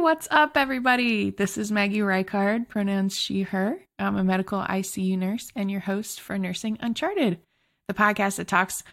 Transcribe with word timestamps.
what's 0.00 0.28
up, 0.30 0.56
everybody? 0.56 1.30
This 1.30 1.58
is 1.58 1.72
Maggie 1.72 1.98
Reichard, 1.98 2.68
pronouns 2.68 3.16
she, 3.16 3.42
her. 3.42 3.80
I'm 3.98 4.16
a 4.16 4.22
medical 4.22 4.60
ICU 4.60 5.18
nurse 5.18 5.50
and 5.56 5.68
your 5.68 5.80
host 5.80 6.20
for 6.20 6.38
Nursing 6.38 6.78
Uncharted, 6.80 7.40
the 7.88 7.94
podcast 7.94 8.36
that 8.36 8.46
talks 8.46 8.84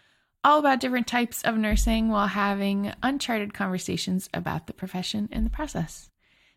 all 0.42 0.58
about 0.58 0.80
different 0.80 1.06
types 1.06 1.42
of 1.44 1.56
nursing 1.56 2.08
while 2.08 2.26
having 2.26 2.92
uncharted 3.04 3.54
conversations 3.54 4.28
about 4.34 4.66
the 4.66 4.72
profession 4.72 5.28
and 5.30 5.46
the 5.46 5.50
process. 5.50 6.10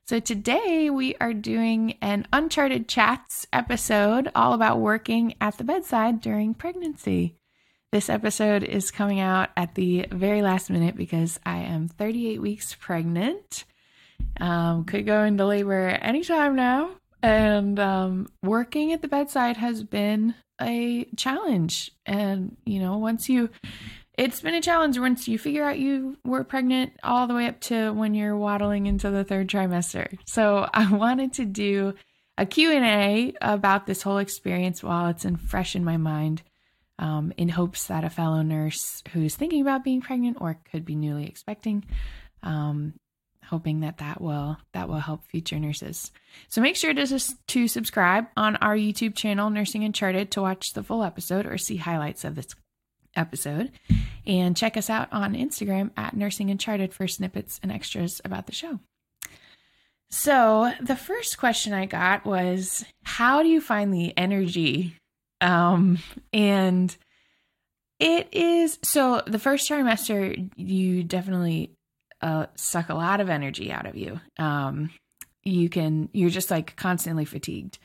So, 0.07 0.19
today 0.19 0.89
we 0.89 1.13
are 1.21 1.33
doing 1.33 1.97
an 2.01 2.25
Uncharted 2.33 2.87
Chats 2.87 3.45
episode 3.53 4.31
all 4.33 4.53
about 4.53 4.79
working 4.79 5.35
at 5.39 5.59
the 5.59 5.63
bedside 5.63 6.21
during 6.21 6.55
pregnancy. 6.55 7.35
This 7.91 8.09
episode 8.09 8.63
is 8.63 8.89
coming 8.89 9.19
out 9.19 9.49
at 9.55 9.75
the 9.75 10.07
very 10.11 10.41
last 10.41 10.71
minute 10.71 10.95
because 10.95 11.39
I 11.45 11.59
am 11.59 11.87
38 11.87 12.41
weeks 12.41 12.73
pregnant. 12.73 13.65
Um, 14.39 14.85
could 14.85 15.05
go 15.05 15.23
into 15.23 15.45
labor 15.45 15.87
anytime 15.87 16.55
now. 16.55 16.91
And 17.21 17.79
um, 17.79 18.27
working 18.43 18.93
at 18.93 19.01
the 19.01 19.07
bedside 19.07 19.57
has 19.57 19.83
been 19.83 20.35
a 20.61 21.05
challenge. 21.17 21.91
And, 22.05 22.55
you 22.65 22.79
know, 22.79 22.97
once 22.97 23.27
you, 23.27 23.49
it's 24.17 24.41
been 24.41 24.55
a 24.55 24.61
challenge 24.61 24.97
once 24.97 25.27
you 25.27 25.37
figure 25.37 25.63
out 25.63 25.79
you 25.79 26.17
were 26.23 26.43
pregnant 26.43 26.93
all 27.03 27.27
the 27.27 27.33
way 27.33 27.47
up 27.47 27.59
to 27.61 27.91
when 27.91 28.13
you're 28.13 28.37
waddling 28.37 28.85
into 28.85 29.09
the 29.11 29.23
third 29.23 29.49
trimester. 29.49 30.17
So 30.25 30.69
I 30.73 30.91
wanted 30.91 31.33
to 31.33 31.45
do 31.45 31.93
a 32.37 32.45
Q&A 32.45 33.33
about 33.41 33.85
this 33.85 34.01
whole 34.01 34.17
experience 34.17 34.81
while 34.81 35.07
it's 35.09 35.25
in 35.25 35.35
fresh 35.35 35.75
in 35.75 35.83
my 35.83 35.97
mind 35.97 36.41
um, 36.99 37.33
in 37.37 37.49
hopes 37.49 37.87
that 37.87 38.03
a 38.03 38.09
fellow 38.09 38.41
nurse 38.41 39.01
who's 39.13 39.35
thinking 39.35 39.61
about 39.61 39.83
being 39.83 40.01
pregnant 40.01 40.37
or 40.39 40.59
could 40.69 40.85
be 40.85 40.95
newly 40.95 41.25
expecting, 41.25 41.85
um, 42.43 42.93
hoping 43.49 43.81
that 43.81 43.97
that 43.97 44.21
will 44.21 44.57
that 44.73 44.87
will 44.87 44.99
help 44.99 45.25
future 45.25 45.59
nurses. 45.59 46.11
So 46.47 46.61
make 46.61 46.75
sure 46.75 46.93
to 46.93 47.35
to 47.47 47.67
subscribe 47.67 48.27
on 48.37 48.55
our 48.57 48.75
YouTube 48.75 49.15
channel, 49.15 49.49
Nursing 49.49 49.83
Uncharted, 49.83 50.31
to 50.31 50.41
watch 50.41 50.73
the 50.73 50.83
full 50.83 51.03
episode 51.03 51.45
or 51.45 51.57
see 51.57 51.77
highlights 51.77 52.23
of 52.23 52.35
this 52.35 52.47
episode, 53.15 53.71
and 54.25 54.55
check 54.55 54.77
us 54.77 54.89
out 54.89 55.11
on 55.11 55.33
Instagram 55.33 55.91
at 55.97 56.15
Nursing 56.15 56.49
Uncharted 56.49 56.93
for 56.93 57.07
snippets 57.07 57.59
and 57.63 57.71
extras 57.71 58.21
about 58.23 58.45
the 58.45 58.53
show. 58.53 58.79
So 60.11 60.71
the 60.81 60.95
first 60.95 61.37
question 61.37 61.73
I 61.73 61.85
got 61.85 62.25
was, 62.25 62.83
how 63.03 63.43
do 63.43 63.49
you 63.49 63.61
find 63.61 63.93
the 63.93 64.17
energy 64.17 64.95
um, 65.41 65.99
and 66.33 66.95
it 67.99 68.29
is 68.31 68.79
so 68.83 69.21
the 69.25 69.39
first 69.39 69.69
trimester, 69.69 70.49
you 70.55 71.03
definitely 71.03 71.71
uh, 72.21 72.47
suck 72.55 72.89
a 72.89 72.95
lot 72.95 73.21
of 73.21 73.29
energy 73.29 73.71
out 73.71 73.85
of 73.85 73.95
you. 73.95 74.19
Um, 74.37 74.89
you 75.43 75.69
can, 75.69 76.09
you're 76.13 76.29
just 76.29 76.51
like 76.51 76.75
constantly 76.75 77.25
fatigued. 77.25 77.79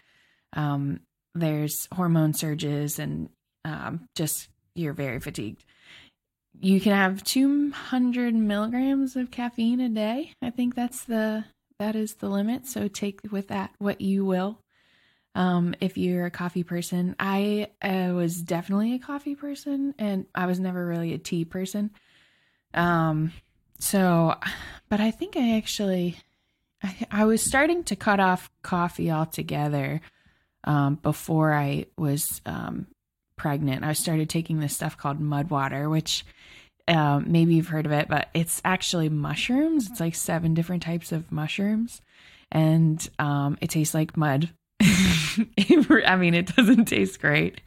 Um, 0.52 1.00
there's 1.34 1.88
hormone 1.92 2.34
surges 2.34 2.98
and 2.98 3.28
um, 3.64 4.06
just 4.14 4.48
you're 4.74 4.92
very 4.92 5.20
fatigued. 5.20 5.64
You 6.60 6.80
can 6.80 6.92
have 6.92 7.24
200 7.24 8.34
milligrams 8.34 9.16
of 9.16 9.30
caffeine 9.30 9.80
a 9.80 9.88
day. 9.88 10.32
I 10.40 10.50
think 10.50 10.74
that's 10.74 11.04
the 11.04 11.44
that 11.80 11.96
is 11.96 12.14
the 12.14 12.28
limit. 12.28 12.66
So 12.66 12.86
take 12.86 13.20
with 13.30 13.48
that 13.48 13.72
what 13.78 14.00
you 14.00 14.24
will. 14.24 14.60
Um, 15.34 15.74
if 15.80 15.98
you're 15.98 16.26
a 16.26 16.30
coffee 16.30 16.62
person, 16.62 17.16
I 17.18 17.70
uh, 17.82 18.12
was 18.14 18.40
definitely 18.40 18.94
a 18.94 19.00
coffee 19.00 19.34
person, 19.34 19.94
and 19.98 20.26
I 20.32 20.46
was 20.46 20.60
never 20.60 20.86
really 20.86 21.12
a 21.12 21.18
tea 21.18 21.44
person. 21.44 21.90
Um, 22.72 23.32
so, 23.78 24.34
but 24.88 25.00
I 25.00 25.10
think 25.10 25.36
I 25.36 25.56
actually, 25.56 26.16
I, 26.82 27.06
I 27.10 27.24
was 27.24 27.42
starting 27.42 27.84
to 27.84 27.96
cut 27.96 28.20
off 28.20 28.50
coffee 28.62 29.10
altogether 29.10 30.00
um, 30.64 30.96
before 30.96 31.52
I 31.52 31.86
was 31.96 32.40
um, 32.46 32.86
pregnant. 33.36 33.84
I 33.84 33.92
started 33.92 34.28
taking 34.30 34.60
this 34.60 34.74
stuff 34.74 34.96
called 34.96 35.20
mud 35.20 35.50
water, 35.50 35.88
which 35.88 36.24
um, 36.88 37.24
maybe 37.26 37.54
you've 37.54 37.68
heard 37.68 37.86
of 37.86 37.92
it, 37.92 38.08
but 38.08 38.28
it's 38.34 38.60
actually 38.64 39.08
mushrooms. 39.08 39.90
It's 39.90 40.00
like 40.00 40.14
seven 40.14 40.54
different 40.54 40.82
types 40.82 41.12
of 41.12 41.30
mushrooms, 41.32 42.02
and 42.52 43.06
um, 43.18 43.58
it 43.60 43.70
tastes 43.70 43.94
like 43.94 44.16
mud. 44.16 44.50
I 46.06 46.16
mean, 46.16 46.34
it 46.34 46.54
doesn't 46.54 46.86
taste 46.86 47.20
great. 47.20 47.60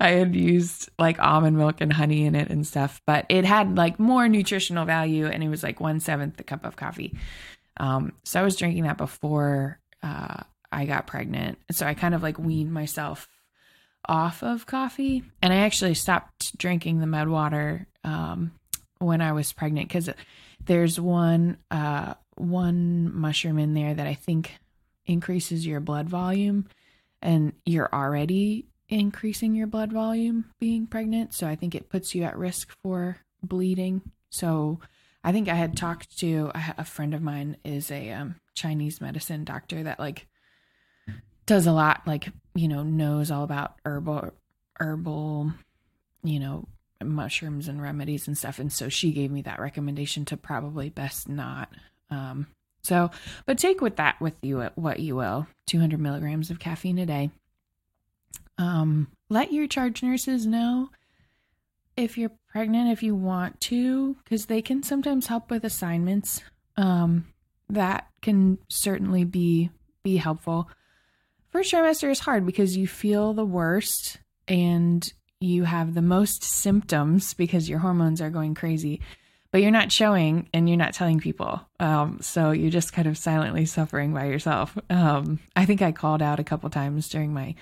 I 0.00 0.10
had 0.10 0.34
used 0.34 0.90
like 0.98 1.18
almond 1.18 1.56
milk 1.56 1.80
and 1.80 1.92
honey 1.92 2.24
in 2.24 2.34
it 2.34 2.48
and 2.50 2.66
stuff, 2.66 3.00
but 3.06 3.26
it 3.28 3.44
had 3.44 3.76
like 3.76 3.98
more 3.98 4.28
nutritional 4.28 4.84
value 4.84 5.26
and 5.26 5.42
it 5.42 5.48
was 5.48 5.62
like 5.62 5.80
one 5.80 6.00
seventh 6.00 6.36
the 6.36 6.44
cup 6.44 6.64
of 6.64 6.76
coffee. 6.76 7.16
Um, 7.78 8.12
so 8.24 8.40
I 8.40 8.44
was 8.44 8.56
drinking 8.56 8.84
that 8.84 8.98
before 8.98 9.78
uh, 10.02 10.42
I 10.72 10.86
got 10.86 11.06
pregnant. 11.06 11.58
So 11.70 11.86
I 11.86 11.94
kind 11.94 12.14
of 12.14 12.22
like 12.22 12.38
weaned 12.38 12.72
myself 12.72 13.28
off 14.08 14.42
of 14.42 14.66
coffee 14.66 15.24
and 15.42 15.52
I 15.52 15.56
actually 15.56 15.94
stopped 15.94 16.56
drinking 16.56 17.00
the 17.00 17.06
mud 17.06 17.28
water 17.28 17.86
um, 18.04 18.52
when 18.98 19.20
I 19.20 19.32
was 19.32 19.52
pregnant 19.52 19.88
because 19.88 20.08
there's 20.64 21.00
one 21.00 21.58
uh, 21.70 22.14
one 22.36 23.14
mushroom 23.14 23.58
in 23.58 23.74
there 23.74 23.94
that 23.94 24.06
I 24.06 24.14
think 24.14 24.52
increases 25.06 25.66
your 25.66 25.80
blood 25.80 26.08
volume 26.08 26.66
and 27.22 27.52
you're 27.64 27.92
already 27.92 28.66
increasing 28.88 29.54
your 29.54 29.66
blood 29.66 29.92
volume 29.92 30.46
being 30.60 30.86
pregnant. 30.86 31.34
So 31.34 31.46
I 31.46 31.56
think 31.56 31.74
it 31.74 31.90
puts 31.90 32.14
you 32.14 32.22
at 32.22 32.38
risk 32.38 32.70
for 32.82 33.18
bleeding. 33.42 34.02
So 34.30 34.80
I 35.24 35.32
think 35.32 35.48
I 35.48 35.54
had 35.54 35.76
talked 35.76 36.18
to 36.18 36.52
a 36.54 36.84
friend 36.84 37.12
of 37.14 37.22
mine 37.22 37.56
is 37.64 37.90
a 37.90 38.12
um, 38.12 38.36
Chinese 38.54 39.00
medicine 39.00 39.44
doctor 39.44 39.82
that 39.82 39.98
like 39.98 40.28
does 41.46 41.66
a 41.66 41.72
lot 41.72 42.02
like 42.06 42.28
you 42.54 42.68
know 42.68 42.82
knows 42.82 43.30
all 43.30 43.44
about 43.44 43.74
herbal 43.84 44.32
herbal 44.78 45.52
you 46.22 46.40
know 46.40 46.66
mushrooms 47.02 47.68
and 47.68 47.80
remedies 47.80 48.26
and 48.26 48.36
stuff 48.36 48.58
and 48.58 48.72
so 48.72 48.88
she 48.88 49.12
gave 49.12 49.30
me 49.30 49.42
that 49.42 49.60
recommendation 49.60 50.24
to 50.24 50.36
probably 50.36 50.88
best 50.90 51.28
not 51.28 51.68
um 52.10 52.46
so, 52.86 53.10
but 53.44 53.58
take 53.58 53.80
with 53.80 53.96
that 53.96 54.20
with 54.20 54.36
you 54.42 54.62
what 54.76 55.00
you 55.00 55.16
will 55.16 55.46
200 55.66 56.00
milligrams 56.00 56.50
of 56.50 56.60
caffeine 56.60 56.98
a 56.98 57.06
day. 57.06 57.30
Um, 58.58 59.08
let 59.28 59.52
your 59.52 59.66
charge 59.66 60.02
nurses 60.02 60.46
know 60.46 60.90
if 61.96 62.16
you're 62.16 62.32
pregnant, 62.52 62.90
if 62.90 63.02
you 63.02 63.14
want 63.14 63.60
to, 63.62 64.14
because 64.22 64.46
they 64.46 64.62
can 64.62 64.82
sometimes 64.82 65.26
help 65.26 65.50
with 65.50 65.64
assignments. 65.64 66.42
Um, 66.76 67.26
that 67.68 68.06
can 68.22 68.58
certainly 68.68 69.24
be 69.24 69.70
be 70.04 70.16
helpful. 70.16 70.70
First 71.50 71.72
trimester 71.72 72.10
is 72.10 72.20
hard 72.20 72.46
because 72.46 72.76
you 72.76 72.86
feel 72.86 73.32
the 73.32 73.44
worst 73.44 74.18
and 74.46 75.12
you 75.40 75.64
have 75.64 75.94
the 75.94 76.02
most 76.02 76.44
symptoms 76.44 77.34
because 77.34 77.68
your 77.68 77.80
hormones 77.80 78.20
are 78.20 78.30
going 78.30 78.54
crazy 78.54 79.00
but 79.56 79.62
you're 79.62 79.70
not 79.70 79.90
showing 79.90 80.50
and 80.52 80.68
you're 80.68 80.76
not 80.76 80.92
telling 80.92 81.18
people. 81.18 81.58
Um, 81.80 82.18
so 82.20 82.50
you're 82.50 82.68
just 82.68 82.92
kind 82.92 83.08
of 83.08 83.16
silently 83.16 83.64
suffering 83.64 84.12
by 84.12 84.26
yourself. 84.26 84.76
Um, 84.90 85.38
I 85.56 85.64
think 85.64 85.80
I 85.80 85.92
called 85.92 86.20
out 86.20 86.38
a 86.38 86.44
couple 86.44 86.68
times 86.68 87.08
during 87.08 87.32
my 87.32 87.54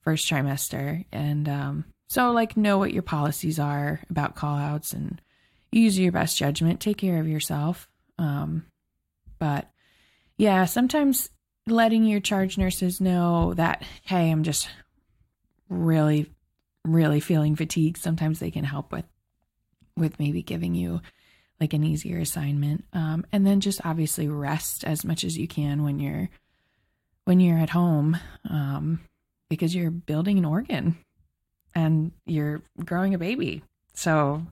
first 0.00 0.26
trimester. 0.26 1.04
And 1.12 1.46
um, 1.46 1.84
so, 2.06 2.32
like, 2.32 2.56
know 2.56 2.78
what 2.78 2.94
your 2.94 3.02
policies 3.02 3.58
are 3.58 4.00
about 4.08 4.34
call 4.34 4.56
outs 4.56 4.94
and 4.94 5.20
use 5.70 5.98
your 5.98 6.10
best 6.10 6.38
judgment. 6.38 6.80
Take 6.80 6.96
care 6.96 7.20
of 7.20 7.28
yourself. 7.28 7.86
Um, 8.18 8.64
but 9.38 9.70
yeah, 10.38 10.64
sometimes 10.64 11.28
letting 11.66 12.04
your 12.04 12.20
charge 12.20 12.56
nurses 12.56 12.98
know 12.98 13.52
that, 13.52 13.82
hey, 14.04 14.30
I'm 14.30 14.42
just 14.42 14.70
really, 15.68 16.32
really 16.82 17.20
feeling 17.20 17.56
fatigued. 17.56 17.98
Sometimes 17.98 18.40
they 18.40 18.50
can 18.50 18.64
help 18.64 18.90
with 18.90 19.04
with 19.98 20.18
maybe 20.18 20.42
giving 20.42 20.74
you 20.74 21.02
like 21.60 21.72
an 21.72 21.84
easier 21.84 22.18
assignment. 22.18 22.84
Um, 22.92 23.24
and 23.32 23.46
then 23.46 23.60
just 23.60 23.84
obviously 23.84 24.28
rest 24.28 24.84
as 24.84 25.04
much 25.04 25.24
as 25.24 25.38
you 25.38 25.48
can 25.48 25.82
when 25.82 25.98
you're 25.98 26.28
when 27.24 27.40
you're 27.40 27.58
at 27.58 27.70
home, 27.70 28.16
um, 28.48 29.00
because 29.50 29.74
you're 29.74 29.90
building 29.90 30.38
an 30.38 30.44
organ 30.44 30.96
and 31.74 32.12
you're 32.24 32.62
growing 32.84 33.14
a 33.14 33.18
baby. 33.18 33.62
So 33.94 34.46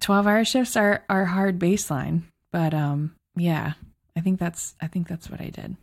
12 0.00 0.26
hour 0.26 0.44
shifts 0.44 0.76
are 0.76 1.04
are 1.08 1.24
hard 1.24 1.58
baseline, 1.58 2.22
but 2.52 2.74
um, 2.74 3.16
yeah, 3.36 3.74
I 4.16 4.20
think 4.20 4.38
that's 4.38 4.74
I 4.80 4.86
think 4.86 5.08
that's 5.08 5.30
what 5.30 5.40
I 5.40 5.50
did. 5.50 5.76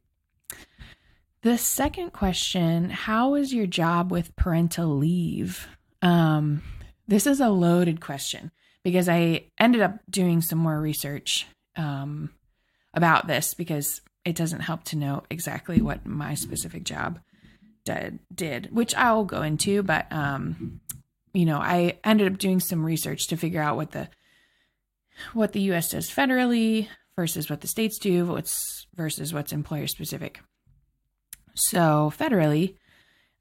The 1.42 1.57
second 1.57 2.13
question, 2.13 2.89
how 2.89 3.36
is 3.36 3.54
your 3.54 3.68
job 3.68 4.12
with 4.12 4.36
parental 4.36 4.98
leave? 4.98 5.68
Um, 6.01 6.63
this 7.07 7.27
is 7.27 7.39
a 7.39 7.50
loaded 7.50 8.01
question 8.01 8.51
because 8.88 9.10
I 9.10 9.48
ended 9.60 9.81
up 9.81 10.00
doing 10.10 10.42
some 10.42 10.60
more 10.60 10.80
research 10.80 11.45
um, 11.75 12.31
about 12.94 13.28
this 13.28 13.54
because 13.54 14.00
it 14.24 14.34
doesn't 14.34 14.62
help 14.62 14.86
to 14.86 14.95
know 14.95 15.24
exactly 15.30 15.81
what 15.81 16.06
my 16.06 16.36
specific 16.36 16.86
job 16.86 17.19
did, 17.84 18.19
did 18.34 18.69
which 18.72 18.95
I'll 18.95 19.25
go 19.25 19.42
into. 19.42 19.84
But, 19.84 20.10
um, 20.10 20.80
you 21.34 21.44
know, 21.44 21.57
I 21.57 22.00
ended 22.06 22.31
up 22.31 22.39
doing 22.39 22.62
some 22.62 22.86
research 22.86 23.28
to 23.28 23.36
figure 23.36 23.62
out 23.62 23.75
what 23.75 23.92
the 23.92 24.07
what 25.33 25.51
the 25.51 25.62
U.S. 25.63 25.90
does 25.90 26.10
federally 26.10 26.88
versus 27.18 27.50
what 27.50 27.60
the 27.60 27.68
states 27.68 28.00
do, 28.00 28.25
what's 28.28 28.88
versus 28.95 29.33
what's 29.33 29.51
employer 29.51 29.88
specific. 29.88 30.40
So 31.56 32.13
federally, 32.18 32.75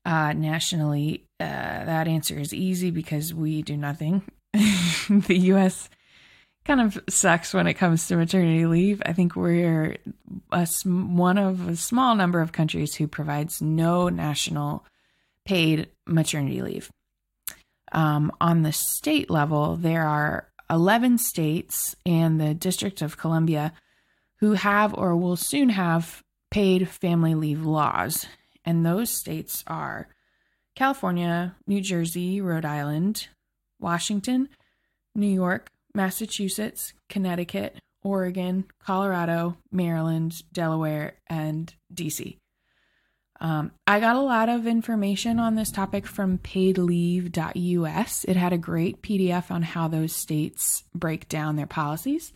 uh, 0.05 0.33
nationally, 0.33 1.29
uh, 1.39 1.85
that 1.85 2.09
answer 2.09 2.37
is 2.37 2.53
easy 2.53 2.91
because 2.91 3.33
we 3.33 3.63
do 3.63 3.77
nothing. 3.77 4.25
the 5.09 5.37
U.S. 5.39 5.89
kind 6.65 6.81
of 6.81 6.99
sucks 7.09 7.53
when 7.53 7.67
it 7.67 7.75
comes 7.75 8.07
to 8.07 8.17
maternity 8.17 8.67
leave. 8.67 9.03
I 9.05 9.13
think 9.13 9.37
we're 9.37 9.97
a, 10.53 10.67
one 10.85 11.39
of 11.39 11.69
a 11.69 11.77
small 11.77 12.15
number 12.15 12.41
of 12.41 12.53
countries 12.53 12.95
who 12.95 13.07
provides 13.07 13.61
no 13.61 14.09
national 14.09 14.85
paid 15.45 15.89
maternity 16.07 16.63
leave. 16.63 16.91
Um, 17.93 18.33
on 18.41 18.63
the 18.63 18.73
state 18.73 19.31
level, 19.31 19.77
there 19.77 20.07
are 20.07 20.49
11 20.71 21.19
states 21.19 21.95
and 22.05 22.41
the 22.41 22.55
District 22.55 23.01
of 23.03 23.17
Columbia 23.17 23.73
who 24.41 24.53
have 24.53 24.93
or 24.95 25.17
will 25.17 25.37
soon 25.37 25.71
have 25.71 26.23
paid 26.51 26.89
family 26.89 27.35
leave 27.35 27.65
laws. 27.65 28.27
And 28.65 28.85
those 28.85 29.11
states 29.11 29.63
are 29.67 30.09
California, 30.75 31.55
New 31.67 31.81
Jersey, 31.81 32.41
Rhode 32.41 32.65
Island, 32.65 33.29
Washington, 33.81 34.49
New 35.15 35.33
York, 35.33 35.71
Massachusetts, 35.95 36.93
Connecticut, 37.09 37.79
Oregon, 38.03 38.65
Colorado, 38.79 39.57
Maryland, 39.73 40.43
Delaware, 40.53 41.15
and 41.29 41.75
DC. 41.93 42.37
Um, 43.41 43.73
I 43.87 44.01
got 44.01 44.17
a 44.17 44.21
lot 44.21 44.49
of 44.49 44.67
information 44.67 45.39
on 45.39 45.57
this 45.57 45.71
topic 45.71 46.07
from 46.07 46.39
paidleave.us. 46.39 48.25
It 48.25 48.37
had 48.37 48.53
a 48.53 48.59
great 48.59 49.03
PDF 49.03 49.51
on 49.51 49.63
how 49.63 49.89
those 49.89 50.15
states 50.15 50.85
break 50.95 51.29
down 51.29 51.57
their 51.57 51.67
policies. 51.67 52.33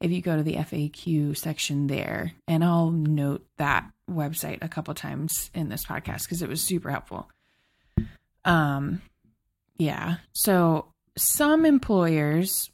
If 0.00 0.10
you 0.10 0.20
go 0.20 0.36
to 0.36 0.42
the 0.42 0.56
FAQ 0.56 1.36
section 1.36 1.86
there, 1.86 2.32
and 2.48 2.64
I'll 2.64 2.90
note 2.90 3.46
that 3.56 3.88
website 4.10 4.58
a 4.60 4.68
couple 4.68 4.92
times 4.94 5.50
in 5.54 5.68
this 5.68 5.86
podcast 5.86 6.24
because 6.24 6.42
it 6.42 6.48
was 6.48 6.60
super 6.60 6.90
helpful. 6.90 7.30
Um, 8.44 9.00
yeah. 9.76 10.16
So 10.32 10.92
some 11.16 11.64
employers, 11.64 12.70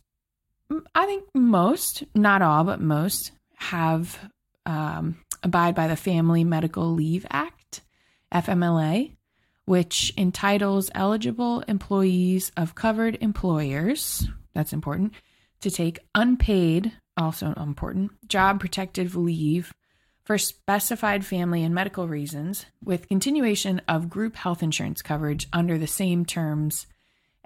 I 0.94 1.06
think 1.06 1.24
most, 1.34 2.04
not 2.14 2.42
all, 2.42 2.64
but 2.64 2.80
most, 2.80 3.32
have 3.56 4.18
um, 4.66 5.18
abide 5.42 5.74
by 5.74 5.88
the 5.88 5.96
Family 5.96 6.44
Medical 6.44 6.92
Leave 6.92 7.26
Act 7.30 7.82
FMLA, 8.32 9.16
which 9.64 10.12
entitles 10.16 10.90
eligible 10.94 11.60
employees 11.68 12.52
of 12.56 12.74
covered 12.74 13.18
employers, 13.20 14.26
that's 14.54 14.72
important, 14.72 15.12
to 15.60 15.70
take 15.70 15.98
unpaid, 16.14 16.92
also 17.16 17.52
important, 17.54 18.12
job 18.28 18.60
protective 18.60 19.16
leave 19.16 19.72
for 20.28 20.36
specified 20.36 21.25
family 21.25 21.64
and 21.64 21.75
medical 21.75 22.06
reasons 22.06 22.66
with 22.84 23.08
continuation 23.08 23.80
of 23.88 24.10
group 24.10 24.36
health 24.36 24.62
insurance 24.62 25.00
coverage 25.00 25.48
under 25.54 25.78
the 25.78 25.86
same 25.86 26.26
terms 26.26 26.86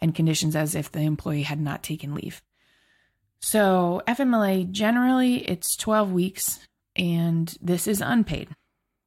and 0.01 0.17
conditions 0.17 0.57
as 0.57 0.75
if 0.75 0.91
the 0.91 0.99
employee 0.99 1.45
had 1.45 1.61
not 1.61 1.85
taken 1.85 2.13
leave. 2.13 2.43
So, 3.39 4.03
FMLA 4.09 4.69
generally 4.73 5.49
it's 5.49 5.77
12 5.77 6.11
weeks 6.11 6.67
and 6.97 7.57
this 7.63 7.87
is 7.87 8.01
unpaid. 8.01 8.49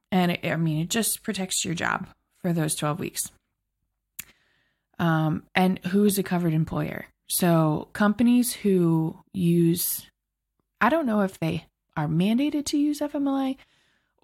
And 0.10 0.32
it, 0.32 0.46
I 0.46 0.56
mean, 0.56 0.80
it 0.80 0.90
just 0.90 1.22
protects 1.22 1.66
your 1.66 1.74
job 1.74 2.08
for 2.42 2.54
those 2.54 2.76
12 2.76 2.98
weeks. 2.98 3.30
Um, 5.00 5.44
and 5.54 5.80
who's 5.88 6.18
a 6.18 6.24
covered 6.24 6.54
employer? 6.54 7.08
So 7.28 7.90
companies 7.92 8.54
who 8.54 9.20
use, 9.34 10.08
I 10.80 10.88
don't 10.88 11.06
know 11.06 11.24
if 11.24 11.38
they 11.40 11.66
are 11.96 12.08
mandated 12.08 12.66
to 12.68 12.78
use 12.78 13.00
FMLA 13.00 13.58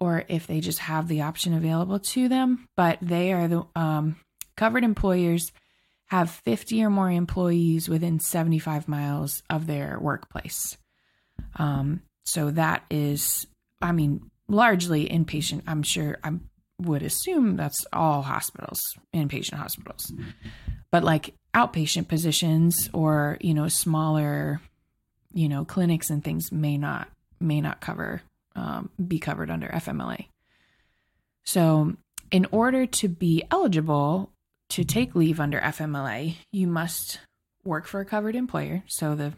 or 0.00 0.24
if 0.28 0.46
they 0.46 0.60
just 0.60 0.80
have 0.80 1.06
the 1.08 1.22
option 1.22 1.54
available 1.54 2.00
to 2.00 2.28
them, 2.28 2.68
but 2.76 2.98
they 3.00 3.32
are 3.32 3.46
the 3.46 3.64
um, 3.76 4.16
covered 4.56 4.84
employers 4.84 5.52
have 6.06 6.30
50 6.30 6.82
or 6.84 6.90
more 6.90 7.10
employees 7.10 7.88
within 7.88 8.20
75 8.20 8.88
miles 8.88 9.42
of 9.48 9.66
their 9.66 9.98
workplace. 10.00 10.76
Um, 11.56 12.02
so 12.24 12.50
that 12.50 12.84
is, 12.90 13.46
I 13.80 13.92
mean, 13.92 14.30
largely 14.48 15.08
inpatient. 15.08 15.62
I'm 15.66 15.82
sure 15.82 16.18
I 16.22 16.32
would 16.78 17.02
assume 17.02 17.56
that's 17.56 17.86
all 17.92 18.22
hospitals, 18.22 18.96
inpatient 19.14 19.54
hospitals. 19.54 20.12
But 20.90 21.04
like 21.04 21.34
outpatient 21.54 22.08
positions 22.08 22.90
or, 22.92 23.38
you 23.40 23.54
know, 23.54 23.68
smaller, 23.68 24.60
you 25.32 25.48
know, 25.48 25.64
clinics 25.64 26.10
and 26.10 26.22
things 26.22 26.52
may 26.52 26.76
not 26.76 27.08
may 27.42 27.60
not 27.60 27.80
cover 27.80 28.22
um, 28.54 28.90
be 29.06 29.18
covered 29.18 29.50
under 29.50 29.68
FMLA. 29.68 30.26
So, 31.44 31.96
in 32.30 32.46
order 32.50 32.86
to 32.86 33.08
be 33.08 33.42
eligible 33.50 34.30
to 34.70 34.84
take 34.84 35.14
leave 35.14 35.40
under 35.40 35.60
FMLA, 35.60 36.36
you 36.50 36.66
must 36.66 37.20
work 37.64 37.86
for 37.86 38.00
a 38.00 38.06
covered 38.06 38.34
employer. 38.34 38.82
So 38.86 39.14
the 39.14 39.34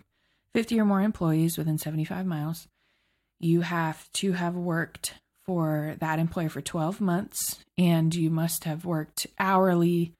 50 0.53 0.79
or 0.81 0.85
more 0.85 1.01
employees 1.01 1.59
within 1.59 1.79
75 1.79 2.25
miles 2.25 2.69
you 3.41 3.61
have 3.61 4.11
to 4.12 4.33
have 4.33 4.55
worked 4.55 5.15
for 5.45 5.97
that 6.01 6.19
employer 6.19 6.49
for 6.49 6.62
12 6.62 7.01
months 7.01 7.59
and 7.77 8.15
you 8.15 8.31
must 8.31 8.65
have 8.65 8.85
worked 8.85 9.27
hourly 9.39 10.12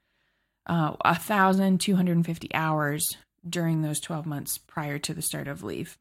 uh, 0.67 0.95
1,250 1.05 2.55
hours 2.55 3.17
during 3.49 3.83
those 3.83 4.01
12 4.01 4.27
months 4.27 4.59
prior 4.59 4.99
to 4.99 5.15
the 5.15 5.23
start 5.23 5.49
of 5.49 5.63
leave. 5.63 5.97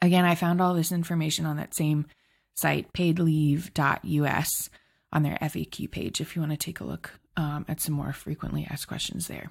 Again, 0.00 0.24
I 0.24 0.34
found 0.34 0.60
all 0.60 0.74
this 0.74 0.92
information 0.92 1.46
on 1.46 1.56
that 1.56 1.74
same 1.74 2.06
site, 2.54 2.92
paidleave.us, 2.92 4.70
on 5.12 5.22
their 5.22 5.38
FAQ 5.40 5.90
page 5.90 6.20
if 6.20 6.36
you 6.36 6.42
want 6.42 6.52
to 6.52 6.58
take 6.58 6.80
a 6.80 6.84
look 6.84 7.18
um, 7.36 7.64
at 7.68 7.80
some 7.80 7.94
more 7.94 8.12
frequently 8.12 8.66
asked 8.68 8.88
questions 8.88 9.26
there. 9.26 9.50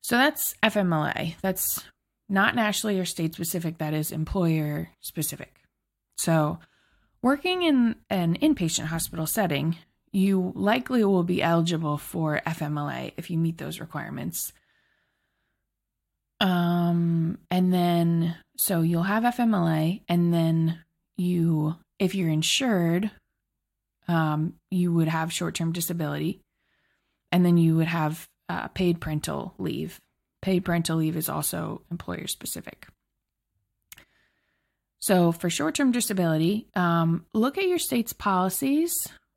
So 0.00 0.16
that's 0.16 0.54
FMLA. 0.62 1.34
That's 1.42 1.84
not 2.28 2.54
nationally 2.54 2.98
or 2.98 3.04
state 3.04 3.34
specific, 3.34 3.78
that 3.78 3.94
is 3.94 4.10
employer 4.10 4.90
specific. 5.00 5.60
So, 6.16 6.58
working 7.22 7.62
in 7.62 7.96
an 8.10 8.36
inpatient 8.38 8.86
hospital 8.86 9.26
setting, 9.26 9.76
you 10.12 10.52
likely 10.54 11.04
will 11.04 11.24
be 11.24 11.42
eligible 11.42 11.98
for 11.98 12.40
FMLA 12.46 13.12
if 13.16 13.30
you 13.30 13.38
meet 13.38 13.58
those 13.58 13.80
requirements. 13.80 14.52
Um, 16.40 17.38
and 17.50 17.72
then 17.72 18.36
so 18.56 18.82
you'll 18.82 19.02
have 19.02 19.22
FMLA, 19.22 20.02
and 20.08 20.32
then 20.32 20.78
you, 21.16 21.76
if 21.98 22.14
you're 22.14 22.30
insured, 22.30 23.10
um, 24.08 24.54
you 24.70 24.92
would 24.92 25.08
have 25.08 25.32
short 25.32 25.54
term 25.54 25.72
disability, 25.72 26.40
and 27.32 27.44
then 27.44 27.56
you 27.56 27.76
would 27.76 27.86
have 27.86 28.28
uh, 28.48 28.68
paid 28.68 29.00
parental 29.00 29.54
leave. 29.58 30.00
Paid 30.42 30.64
parental 30.64 30.98
leave 30.98 31.16
is 31.16 31.28
also 31.28 31.82
employer 31.90 32.26
specific. 32.26 32.86
So, 34.98 35.32
for 35.32 35.50
short 35.50 35.74
term 35.74 35.92
disability, 35.92 36.66
um, 36.74 37.26
look 37.32 37.58
at 37.58 37.68
your 37.68 37.78
state's 37.78 38.12
policies 38.12 38.92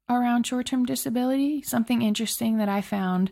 around 0.10 0.46
short 0.48 0.68
term 0.68 0.86
disability. 0.86 1.62
Something 1.62 2.02
interesting 2.02 2.58
that 2.58 2.70
I 2.70 2.82
found 2.82 3.32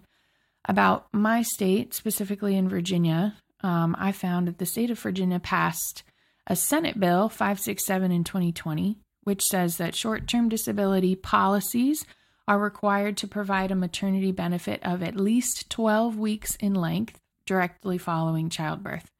about 0.65 1.07
my 1.13 1.41
state, 1.43 1.93
specifically 1.93 2.57
in 2.57 2.67
Virginia, 2.67 3.35
um, 3.61 3.95
I 3.97 4.11
found 4.11 4.47
that 4.47 4.57
the 4.57 4.65
state 4.65 4.91
of 4.91 4.99
Virginia 4.99 5.39
passed 5.39 6.03
a 6.45 6.55
Senate 6.55 6.99
Bill 6.99 7.29
567 7.29 8.11
in 8.11 8.23
2020, 8.23 8.97
which 9.23 9.43
says 9.43 9.77
that 9.77 9.95
short 9.95 10.27
term 10.27 10.49
disability 10.49 11.15
policies 11.15 12.05
are 12.47 12.59
required 12.59 13.17
to 13.17 13.27
provide 13.27 13.71
a 13.71 13.75
maternity 13.75 14.31
benefit 14.31 14.79
of 14.83 15.03
at 15.03 15.17
least 15.17 15.69
12 15.69 16.17
weeks 16.17 16.55
in 16.55 16.73
length 16.73 17.19
directly 17.45 17.97
following 17.97 18.49
childbirth 18.49 19.11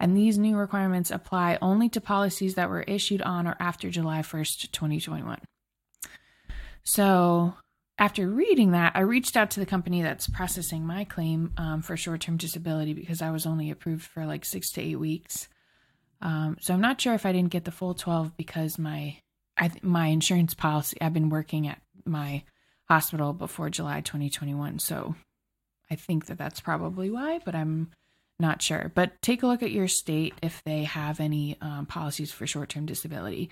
and 0.00 0.16
these 0.16 0.38
new 0.38 0.56
requirements 0.56 1.10
apply 1.10 1.58
only 1.62 1.88
to 1.90 2.00
policies 2.00 2.56
that 2.56 2.68
were 2.68 2.82
issued 2.82 3.22
on 3.22 3.46
or 3.46 3.56
after 3.60 3.90
July 3.90 4.20
1st, 4.20 4.72
2021. 4.72 5.40
So, 6.82 7.54
after 7.98 8.28
reading 8.28 8.72
that, 8.72 8.92
I 8.94 9.00
reached 9.00 9.36
out 9.36 9.50
to 9.52 9.60
the 9.60 9.66
company 9.66 10.02
that's 10.02 10.28
processing 10.28 10.84
my 10.84 11.04
claim 11.04 11.52
um, 11.56 11.82
for 11.82 11.96
short 11.96 12.22
term 12.22 12.36
disability 12.36 12.92
because 12.92 13.22
I 13.22 13.30
was 13.30 13.46
only 13.46 13.70
approved 13.70 14.04
for 14.04 14.26
like 14.26 14.44
six 14.44 14.70
to 14.72 14.80
eight 14.80 14.96
weeks. 14.96 15.48
Um, 16.20 16.56
so, 16.60 16.74
I'm 16.74 16.80
not 16.80 17.00
sure 17.00 17.14
if 17.14 17.26
I 17.26 17.32
didn't 17.32 17.50
get 17.52 17.64
the 17.64 17.70
full 17.70 17.94
12 17.94 18.36
because 18.36 18.78
my 18.78 19.18
I, 19.56 19.70
my 19.82 20.08
insurance 20.08 20.54
policy, 20.54 20.96
I've 21.00 21.12
been 21.12 21.28
working 21.28 21.68
at 21.68 21.80
my 22.04 22.42
hospital 22.88 23.32
before 23.32 23.70
July 23.70 24.00
2021. 24.00 24.80
So, 24.80 25.14
I 25.90 25.94
think 25.94 26.26
that 26.26 26.38
that's 26.38 26.60
probably 26.60 27.10
why, 27.10 27.40
but 27.44 27.54
I'm 27.54 27.90
not 28.40 28.62
sure, 28.62 28.90
but 28.94 29.20
take 29.22 29.42
a 29.42 29.46
look 29.46 29.62
at 29.62 29.70
your 29.70 29.86
state 29.86 30.34
if 30.42 30.62
they 30.64 30.84
have 30.84 31.20
any 31.20 31.56
um, 31.60 31.86
policies 31.86 32.32
for 32.32 32.46
short 32.46 32.70
term 32.70 32.86
disability. 32.86 33.50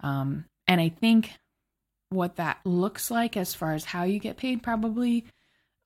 Um, 0.00 0.46
and 0.66 0.80
I 0.80 0.88
think 0.88 1.30
what 2.10 2.36
that 2.36 2.58
looks 2.64 3.10
like 3.10 3.36
as 3.36 3.54
far 3.54 3.74
as 3.74 3.84
how 3.84 4.04
you 4.04 4.18
get 4.18 4.36
paid 4.36 4.62
probably 4.62 5.24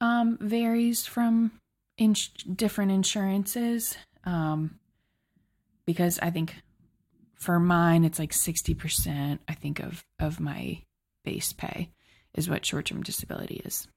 um, 0.01 0.39
varies 0.41 1.07
from 1.07 1.53
ins- 1.99 2.29
different 2.29 2.93
insurances. 2.93 3.97
Um, 4.25 4.79
because 5.87 6.19
I 6.21 6.31
think 6.31 6.55
for 7.35 7.59
mine, 7.59 8.05
it's 8.05 8.19
like 8.19 8.33
60%, 8.33 9.39
I 9.49 9.55
think, 9.55 9.81
of, 9.81 10.05
of 10.19 10.41
my 10.41 10.83
base 11.25 11.53
pay 11.53 11.91
is 12.35 12.49
what 12.49 12.67
short 12.67 12.87
term 12.87 13.03
disability 13.03 13.63
is. 13.65 13.89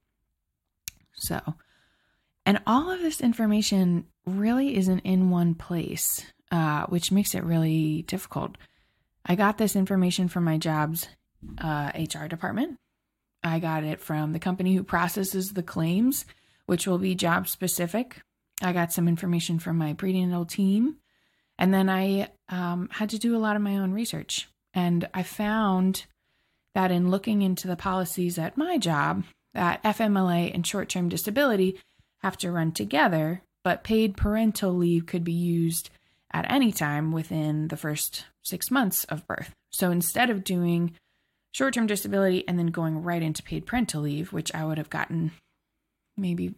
So, 1.12 1.40
and 2.46 2.60
all 2.66 2.90
of 2.90 3.00
this 3.00 3.20
information 3.20 4.06
really 4.26 4.76
isn't 4.76 5.00
in 5.00 5.30
one 5.30 5.54
place, 5.54 6.24
uh, 6.50 6.86
which 6.86 7.12
makes 7.12 7.34
it 7.34 7.44
really 7.44 8.02
difficult. 8.02 8.56
I 9.24 9.36
got 9.36 9.58
this 9.58 9.76
information 9.76 10.28
from 10.28 10.44
my 10.44 10.58
job's 10.58 11.06
uh, 11.58 11.92
HR 11.94 12.26
department. 12.26 12.76
I 13.42 13.58
got 13.58 13.84
it 13.84 14.00
from 14.00 14.32
the 14.32 14.38
company 14.38 14.74
who 14.74 14.82
processes 14.82 15.52
the 15.52 15.62
claims, 15.62 16.24
which 16.66 16.86
will 16.86 16.98
be 16.98 17.14
job 17.14 17.48
specific. 17.48 18.22
I 18.62 18.72
got 18.72 18.92
some 18.92 19.08
information 19.08 19.58
from 19.58 19.76
my 19.76 19.92
prenatal 19.92 20.46
team. 20.46 20.96
And 21.58 21.72
then 21.72 21.88
I 21.88 22.30
um, 22.48 22.88
had 22.90 23.10
to 23.10 23.18
do 23.18 23.36
a 23.36 23.38
lot 23.38 23.56
of 23.56 23.62
my 23.62 23.76
own 23.76 23.92
research. 23.92 24.48
And 24.72 25.08
I 25.14 25.22
found 25.22 26.06
that 26.74 26.90
in 26.90 27.10
looking 27.10 27.42
into 27.42 27.68
the 27.68 27.76
policies 27.76 28.38
at 28.38 28.56
my 28.56 28.78
job, 28.78 29.24
that 29.52 29.82
FMLA 29.84 30.52
and 30.52 30.66
short 30.66 30.88
term 30.88 31.08
disability 31.08 31.78
have 32.22 32.36
to 32.38 32.50
run 32.50 32.72
together, 32.72 33.42
but 33.62 33.84
paid 33.84 34.16
parental 34.16 34.72
leave 34.72 35.06
could 35.06 35.22
be 35.22 35.32
used 35.32 35.90
at 36.32 36.50
any 36.50 36.72
time 36.72 37.12
within 37.12 37.68
the 37.68 37.76
first 37.76 38.24
six 38.42 38.70
months 38.70 39.04
of 39.04 39.26
birth. 39.26 39.54
So 39.70 39.90
instead 39.90 40.30
of 40.30 40.42
doing 40.42 40.92
short 41.54 41.72
term 41.72 41.86
disability 41.86 42.46
and 42.46 42.58
then 42.58 42.66
going 42.66 43.02
right 43.02 43.22
into 43.22 43.42
paid 43.42 43.64
parental 43.64 44.02
leave, 44.02 44.32
which 44.32 44.54
I 44.54 44.64
would 44.64 44.76
have 44.76 44.90
gotten 44.90 45.30
maybe 46.16 46.54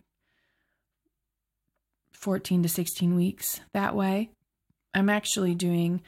14 2.13 2.63
to 2.63 2.69
16 2.69 3.15
weeks 3.15 3.61
that 3.75 3.95
way, 3.95 4.31
I'm 4.95 5.11
actually 5.11 5.55
doing 5.55 6.01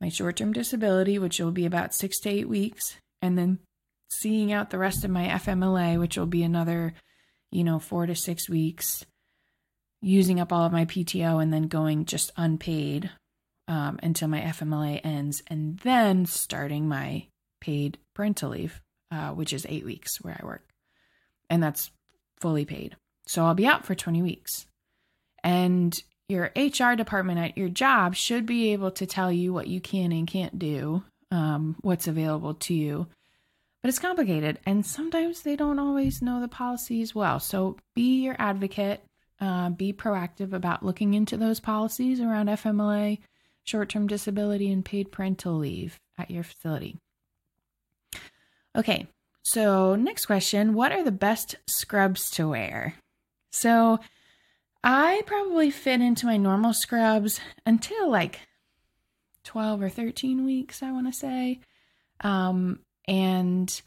my 0.00 0.08
short 0.08 0.36
term 0.36 0.52
disability, 0.52 1.18
which 1.18 1.38
will 1.38 1.52
be 1.52 1.66
about 1.66 1.94
six 1.94 2.18
to 2.20 2.30
eight 2.30 2.48
weeks, 2.48 2.96
and 3.20 3.36
then 3.36 3.58
seeing 4.08 4.52
out 4.52 4.70
the 4.70 4.78
rest 4.78 5.04
of 5.04 5.10
my 5.10 5.26
FMLA, 5.26 6.00
which 6.00 6.16
will 6.16 6.26
be 6.26 6.42
another, 6.42 6.94
you 7.52 7.62
know, 7.62 7.78
four 7.78 8.06
to 8.06 8.14
six 8.14 8.48
weeks, 8.48 9.04
using 10.00 10.40
up 10.40 10.52
all 10.52 10.64
of 10.64 10.72
my 10.72 10.86
PTO 10.86 11.42
and 11.42 11.52
then 11.52 11.64
going 11.64 12.06
just 12.06 12.32
unpaid 12.38 13.10
um, 13.68 14.00
until 14.02 14.28
my 14.28 14.40
FMLA 14.40 15.00
ends, 15.04 15.42
and 15.48 15.78
then 15.80 16.24
starting 16.24 16.88
my 16.88 17.26
paid 17.60 17.98
parental 18.20 18.50
leave, 18.50 18.82
uh, 19.10 19.30
which 19.30 19.54
is 19.54 19.64
eight 19.66 19.86
weeks 19.86 20.20
where 20.20 20.38
I 20.38 20.44
work. 20.44 20.68
And 21.48 21.62
that's 21.62 21.90
fully 22.38 22.66
paid. 22.66 22.96
So 23.26 23.46
I'll 23.46 23.54
be 23.54 23.66
out 23.66 23.86
for 23.86 23.94
20 23.94 24.20
weeks. 24.20 24.66
And 25.42 25.98
your 26.28 26.52
HR 26.54 26.96
department 26.96 27.38
at 27.38 27.56
your 27.56 27.70
job 27.70 28.14
should 28.14 28.44
be 28.44 28.74
able 28.74 28.90
to 28.90 29.06
tell 29.06 29.32
you 29.32 29.54
what 29.54 29.68
you 29.68 29.80
can 29.80 30.12
and 30.12 30.28
can't 30.28 30.58
do, 30.58 31.02
um, 31.30 31.76
what's 31.80 32.08
available 32.08 32.52
to 32.52 32.74
you. 32.74 33.06
But 33.82 33.88
it's 33.88 33.98
complicated, 33.98 34.58
and 34.66 34.84
sometimes 34.84 35.40
they 35.40 35.56
don't 35.56 35.78
always 35.78 36.20
know 36.20 36.42
the 36.42 36.48
policies 36.48 37.14
well. 37.14 37.40
So 37.40 37.78
be 37.94 38.22
your 38.22 38.36
advocate, 38.38 39.02
uh, 39.40 39.70
be 39.70 39.94
proactive 39.94 40.52
about 40.52 40.84
looking 40.84 41.14
into 41.14 41.38
those 41.38 41.58
policies 41.58 42.20
around 42.20 42.50
FMLA, 42.50 43.20
short 43.64 43.88
term 43.88 44.06
disability, 44.06 44.70
and 44.70 44.84
paid 44.84 45.10
parental 45.10 45.54
leave 45.54 45.98
at 46.18 46.30
your 46.30 46.42
facility. 46.42 46.98
Okay, 48.76 49.06
so 49.42 49.96
next 49.96 50.26
question 50.26 50.74
What 50.74 50.92
are 50.92 51.04
the 51.04 51.12
best 51.12 51.56
scrubs 51.66 52.30
to 52.32 52.48
wear? 52.48 52.94
So, 53.52 53.98
I 54.82 55.22
probably 55.26 55.70
fit 55.70 56.00
into 56.00 56.26
my 56.26 56.36
normal 56.36 56.72
scrubs 56.72 57.40
until 57.66 58.10
like 58.10 58.40
12 59.44 59.82
or 59.82 59.88
13 59.88 60.44
weeks, 60.44 60.82
I 60.82 60.92
want 60.92 61.06
to 61.06 61.18
say. 61.18 61.60
Um, 62.20 62.80
and 63.06 63.82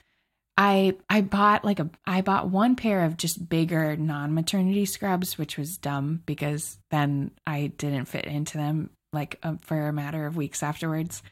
I 0.57 0.95
I 1.09 1.21
bought 1.21 1.65
like 1.65 1.79
a 1.79 1.89
I 2.05 2.21
bought 2.21 2.49
one 2.49 2.75
pair 2.75 3.05
of 3.05 3.17
just 3.17 3.49
bigger 3.49 3.95
non-maternity 3.95 4.85
scrubs, 4.85 5.37
which 5.37 5.57
was 5.57 5.77
dumb 5.77 6.21
because 6.25 6.77
then 6.91 7.31
I 7.47 7.67
didn't 7.77 8.05
fit 8.05 8.25
into 8.25 8.57
them 8.57 8.91
like 9.11 9.39
um, 9.43 9.57
for 9.57 9.87
a 9.87 9.93
matter 9.93 10.25
of 10.25 10.37
weeks 10.37 10.61
afterwards. 10.61 11.23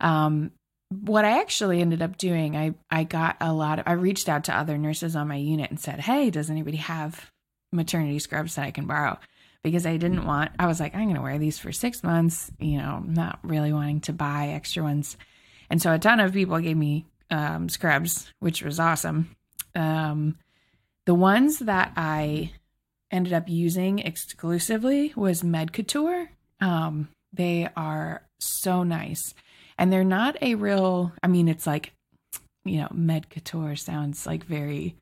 Um, 0.00 0.52
what 0.90 1.24
I 1.24 1.40
actually 1.40 1.80
ended 1.80 2.02
up 2.02 2.16
doing, 2.16 2.56
I 2.56 2.74
I 2.90 3.04
got 3.04 3.36
a 3.40 3.52
lot 3.52 3.78
of 3.78 3.84
I 3.86 3.92
reached 3.92 4.28
out 4.28 4.44
to 4.44 4.56
other 4.56 4.78
nurses 4.78 5.16
on 5.16 5.28
my 5.28 5.36
unit 5.36 5.70
and 5.70 5.80
said, 5.80 6.00
"Hey, 6.00 6.30
does 6.30 6.50
anybody 6.50 6.76
have 6.78 7.30
maternity 7.72 8.18
scrubs 8.18 8.54
that 8.54 8.64
I 8.64 8.70
can 8.70 8.86
borrow?" 8.86 9.18
Because 9.62 9.84
I 9.84 9.96
didn't 9.96 10.24
want 10.24 10.52
I 10.58 10.66
was 10.66 10.78
like, 10.78 10.94
I'm 10.94 11.04
going 11.04 11.16
to 11.16 11.22
wear 11.22 11.38
these 11.38 11.58
for 11.58 11.72
6 11.72 12.04
months, 12.04 12.52
you 12.60 12.78
know, 12.78 13.02
not 13.04 13.40
really 13.42 13.72
wanting 13.72 14.00
to 14.02 14.12
buy 14.12 14.48
extra 14.48 14.82
ones. 14.82 15.16
And 15.68 15.82
so 15.82 15.92
a 15.92 15.98
ton 15.98 16.20
of 16.20 16.32
people 16.32 16.58
gave 16.60 16.76
me 16.76 17.04
um, 17.30 17.68
scrubs, 17.68 18.32
which 18.38 18.62
was 18.62 18.78
awesome. 18.78 19.34
Um, 19.74 20.38
the 21.04 21.14
ones 21.14 21.58
that 21.60 21.92
I 21.96 22.52
ended 23.10 23.32
up 23.32 23.48
using 23.48 23.98
exclusively 23.98 25.12
was 25.16 25.42
Med 25.42 25.72
Couture. 25.72 26.30
Um, 26.60 27.08
they 27.32 27.68
are 27.76 28.22
so 28.38 28.84
nice 28.84 29.34
and 29.78 29.92
they're 29.92 30.04
not 30.04 30.36
a 30.42 30.54
real 30.54 31.12
i 31.22 31.26
mean 31.26 31.48
it's 31.48 31.66
like 31.66 31.92
you 32.64 32.78
know 32.78 32.88
med 32.92 33.30
couture 33.30 33.76
sounds 33.76 34.26
like 34.26 34.44
very 34.44 34.96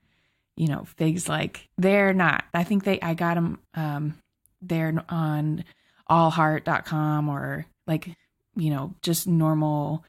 you 0.57 0.69
know 0.69 0.87
figs 0.97 1.29
like 1.29 1.69
they're 1.79 2.13
not. 2.13 2.45
I 2.53 2.65
think 2.65 2.85
they 2.85 3.01
i 3.01 3.15
got 3.15 3.35
them 3.35 3.59
um 3.75 4.15
they're 4.63 4.95
on 5.09 5.65
allheart.com 6.11 7.29
or 7.29 7.67
like 7.87 8.09
you 8.57 8.71
know 8.71 8.95
just 9.03 9.27
normal 9.27 10.05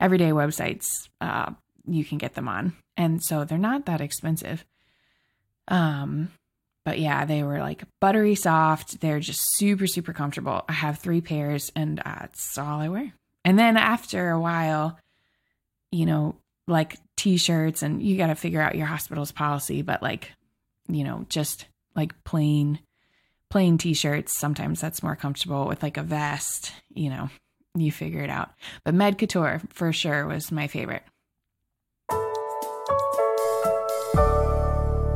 everyday 0.00 0.30
websites 0.30 1.08
uh 1.20 1.52
you 1.86 2.04
can 2.04 2.18
get 2.18 2.34
them 2.34 2.48
on. 2.48 2.72
And 2.96 3.22
so 3.22 3.44
they're 3.44 3.58
not 3.58 3.86
that 3.86 4.00
expensive. 4.00 4.64
Um 5.68 6.30
but 6.84 6.98
yeah 6.98 7.24
they 7.24 7.42
were 7.42 7.60
like 7.60 7.84
buttery 8.00 8.34
soft. 8.34 9.00
They're 9.00 9.20
just 9.20 9.56
super 9.56 9.86
super 9.86 10.12
comfortable. 10.12 10.64
I 10.68 10.72
have 10.72 10.98
three 10.98 11.20
pairs 11.20 11.70
and 11.76 12.00
uh, 12.00 12.16
that's 12.20 12.58
all 12.58 12.80
i 12.80 12.88
wear 12.88 13.12
and 13.44 13.58
then 13.58 13.76
after 13.76 14.30
a 14.30 14.40
while, 14.40 14.98
you 15.92 16.06
know, 16.06 16.36
like 16.66 16.96
t 17.16 17.36
shirts, 17.36 17.82
and 17.82 18.02
you 18.02 18.16
got 18.16 18.28
to 18.28 18.34
figure 18.34 18.60
out 18.60 18.74
your 18.74 18.86
hospital's 18.86 19.32
policy, 19.32 19.82
but 19.82 20.02
like, 20.02 20.32
you 20.88 21.04
know, 21.04 21.26
just 21.28 21.66
like 21.94 22.12
plain, 22.24 22.78
plain 23.50 23.78
t 23.78 23.94
shirts, 23.94 24.36
sometimes 24.36 24.80
that's 24.80 25.02
more 25.02 25.16
comfortable 25.16 25.66
with 25.66 25.82
like 25.82 25.96
a 25.96 26.02
vest, 26.02 26.72
you 26.88 27.10
know, 27.10 27.28
you 27.74 27.92
figure 27.92 28.22
it 28.22 28.30
out. 28.30 28.50
But 28.84 28.94
Med 28.94 29.18
Couture 29.18 29.60
for 29.68 29.92
sure 29.92 30.26
was 30.26 30.50
my 30.50 30.66
favorite. 30.66 31.02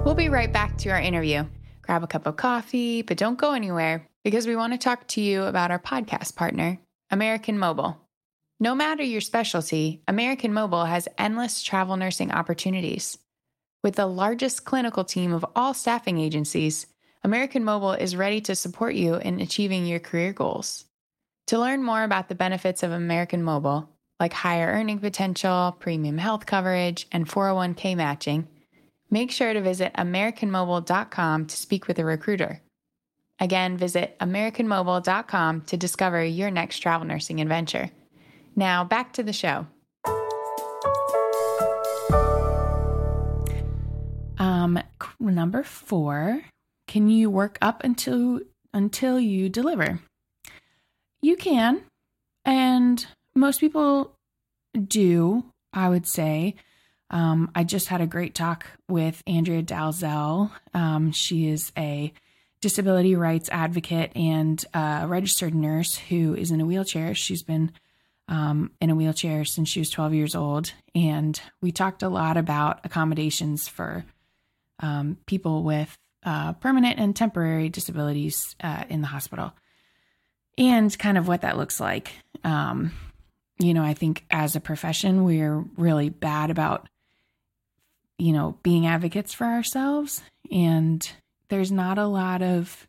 We'll 0.04 0.14
be 0.14 0.28
right 0.28 0.52
back 0.52 0.78
to 0.78 0.90
our 0.90 1.00
interview. 1.00 1.44
Grab 1.82 2.02
a 2.02 2.06
cup 2.06 2.26
of 2.26 2.37
coffee, 2.37 3.02
but 3.02 3.16
don't 3.16 3.38
go 3.38 3.52
anywhere 3.52 4.06
because 4.25 4.47
we 4.47 4.56
want 4.56 4.73
to 4.75 4.78
talk 4.78 5.06
to 5.08 5.20
you 5.20 5.44
about 5.44 5.70
our 5.70 5.78
podcast 5.78 6.37
partner, 6.37 6.78
American 7.11 7.58
Mobile. 7.58 8.07
No 8.60 8.74
matter 8.74 9.04
your 9.04 9.20
specialty, 9.20 10.02
American 10.08 10.52
Mobile 10.52 10.86
has 10.86 11.06
endless 11.16 11.62
travel 11.62 11.96
nursing 11.96 12.32
opportunities. 12.32 13.16
With 13.84 13.94
the 13.94 14.06
largest 14.06 14.64
clinical 14.64 15.04
team 15.04 15.32
of 15.32 15.46
all 15.54 15.74
staffing 15.74 16.18
agencies, 16.18 16.88
American 17.22 17.62
Mobile 17.62 17.92
is 17.92 18.16
ready 18.16 18.40
to 18.40 18.56
support 18.56 18.96
you 18.96 19.14
in 19.14 19.40
achieving 19.40 19.86
your 19.86 20.00
career 20.00 20.32
goals. 20.32 20.86
To 21.46 21.58
learn 21.58 21.84
more 21.84 22.02
about 22.02 22.28
the 22.28 22.34
benefits 22.34 22.82
of 22.82 22.90
American 22.90 23.44
Mobile, 23.44 23.90
like 24.18 24.32
higher 24.32 24.66
earning 24.66 24.98
potential, 24.98 25.76
premium 25.78 26.18
health 26.18 26.44
coverage, 26.44 27.06
and 27.12 27.28
401k 27.28 27.96
matching, 27.96 28.48
make 29.08 29.30
sure 29.30 29.52
to 29.52 29.60
visit 29.60 29.94
AmericanMobile.com 29.94 31.46
to 31.46 31.56
speak 31.56 31.86
with 31.86 32.00
a 32.00 32.04
recruiter. 32.04 32.60
Again, 33.38 33.76
visit 33.76 34.18
AmericanMobile.com 34.18 35.60
to 35.60 35.76
discover 35.76 36.24
your 36.24 36.50
next 36.50 36.80
travel 36.80 37.06
nursing 37.06 37.40
adventure. 37.40 37.92
Now, 38.56 38.84
back 38.84 39.12
to 39.14 39.22
the 39.22 39.32
show. 39.32 39.66
Um, 44.38 44.78
number 45.18 45.62
four, 45.62 46.42
can 46.86 47.08
you 47.08 47.30
work 47.30 47.58
up 47.60 47.84
until 47.84 48.40
until 48.72 49.18
you 49.18 49.48
deliver? 49.48 50.00
You 51.20 51.36
can, 51.36 51.82
and 52.44 53.04
most 53.34 53.60
people 53.60 54.14
do. 54.76 55.44
I 55.72 55.88
would 55.88 56.06
say. 56.06 56.54
Um, 57.10 57.50
I 57.54 57.64
just 57.64 57.88
had 57.88 58.00
a 58.00 58.06
great 58.06 58.34
talk 58.34 58.66
with 58.88 59.22
Andrea 59.26 59.62
Dalzell. 59.62 60.50
Um, 60.74 61.12
she 61.12 61.48
is 61.48 61.72
a 61.76 62.12
disability 62.60 63.14
rights 63.14 63.48
advocate 63.50 64.12
and 64.16 64.62
a 64.74 65.06
registered 65.06 65.54
nurse 65.54 65.96
who 65.96 66.34
is 66.34 66.50
in 66.50 66.60
a 66.60 66.66
wheelchair. 66.66 67.14
She's 67.14 67.42
been 67.42 67.72
um, 68.28 68.70
in 68.80 68.90
a 68.90 68.94
wheelchair 68.94 69.44
since 69.44 69.68
she 69.68 69.80
was 69.80 69.90
12 69.90 70.14
years 70.14 70.35
old. 70.35 70.73
And 70.94 71.40
we 71.61 71.73
talked 71.73 72.02
a 72.02 72.08
lot 72.08 72.37
about 72.37 72.80
accommodations 72.85 73.66
for 73.66 74.04
um, 74.80 75.16
people 75.26 75.62
with 75.62 75.97
uh, 76.25 76.52
permanent 76.54 76.99
and 76.99 77.16
temporary 77.16 77.68
disabilities 77.68 78.54
uh, 78.62 78.85
in 78.88 79.00
the 79.00 79.06
hospital 79.06 79.52
and 80.58 80.97
kind 80.99 81.16
of 81.16 81.28
what 81.28 81.42
that 81.42 81.56
looks 81.56 81.80
like. 81.80 82.12
Um, 82.44 82.92
you 83.58 83.73
know, 83.73 83.82
I 83.82 83.94
think 83.94 84.25
as 84.30 84.56
a 84.56 84.61
profession, 84.61 85.25
we're 85.25 85.64
really 85.76 86.11
bad 86.11 86.50
about, 86.50 86.88
you 88.18 88.32
know, 88.32 88.56
being 88.62 88.87
advocates 88.87 89.32
for 89.32 89.44
ourselves. 89.44 90.20
And 90.50 91.08
there's 91.49 91.73
not 91.73 91.99
a 91.99 92.06
lot 92.06 92.42
of, 92.42 92.88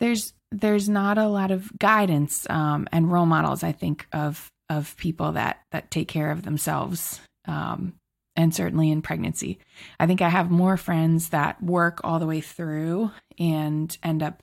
there's, 0.00 0.34
there's 0.50 0.88
not 0.88 1.16
a 1.16 1.28
lot 1.28 1.52
of 1.52 1.70
guidance 1.78 2.48
um, 2.50 2.88
and 2.90 3.12
role 3.12 3.26
models, 3.26 3.62
I 3.62 3.72
think, 3.72 4.06
of 4.12 4.50
of 4.70 4.96
people 4.96 5.32
that 5.32 5.58
that 5.72 5.90
take 5.90 6.08
care 6.08 6.30
of 6.30 6.42
themselves 6.42 7.20
um, 7.46 7.92
and 8.36 8.54
certainly 8.54 8.90
in 8.90 9.02
pregnancy. 9.02 9.58
I 9.98 10.06
think 10.06 10.22
I 10.22 10.28
have 10.28 10.50
more 10.50 10.76
friends 10.76 11.30
that 11.30 11.62
work 11.62 12.00
all 12.04 12.20
the 12.20 12.26
way 12.26 12.40
through 12.40 13.10
and 13.38 13.96
end 14.02 14.22
up 14.22 14.42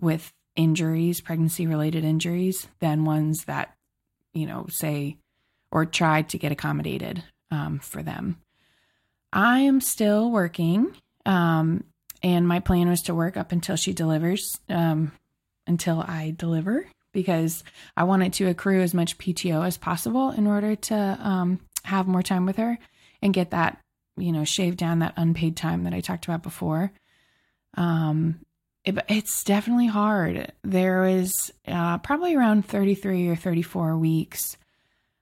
with 0.00 0.32
injuries, 0.56 1.20
pregnancy 1.20 1.66
related 1.66 2.04
injuries, 2.04 2.66
than 2.80 3.04
ones 3.04 3.44
that, 3.44 3.74
you 4.32 4.46
know, 4.46 4.66
say 4.70 5.18
or 5.70 5.84
try 5.84 6.22
to 6.22 6.38
get 6.38 6.52
accommodated 6.52 7.22
um, 7.50 7.78
for 7.80 8.02
them. 8.02 8.38
I 9.32 9.60
am 9.60 9.80
still 9.80 10.30
working, 10.30 10.96
um, 11.26 11.84
and 12.24 12.48
my 12.48 12.58
plan 12.58 12.88
was 12.88 13.02
to 13.02 13.14
work 13.14 13.36
up 13.36 13.52
until 13.52 13.76
she 13.76 13.92
delivers, 13.92 14.58
um, 14.70 15.12
until 15.66 16.00
I 16.00 16.34
deliver, 16.34 16.86
because 17.12 17.62
I 17.98 18.04
wanted 18.04 18.32
to 18.34 18.48
accrue 18.48 18.80
as 18.80 18.94
much 18.94 19.18
PTO 19.18 19.64
as 19.64 19.76
possible 19.76 20.30
in 20.30 20.46
order 20.46 20.74
to 20.74 21.18
um, 21.20 21.60
have 21.84 22.08
more 22.08 22.22
time 22.22 22.46
with 22.46 22.56
her 22.56 22.78
and 23.20 23.34
get 23.34 23.50
that, 23.50 23.78
you 24.16 24.32
know, 24.32 24.44
shave 24.44 24.78
down 24.78 25.00
that 25.00 25.12
unpaid 25.18 25.54
time 25.54 25.84
that 25.84 25.92
I 25.92 26.00
talked 26.00 26.24
about 26.24 26.42
before. 26.42 26.90
Um, 27.74 28.40
it, 28.86 28.98
it's 29.06 29.44
definitely 29.44 29.88
hard. 29.88 30.50
There 30.62 31.02
was 31.02 31.52
uh, 31.68 31.98
probably 31.98 32.34
around 32.36 32.66
33 32.66 33.28
or 33.28 33.36
34 33.36 33.98
weeks. 33.98 34.56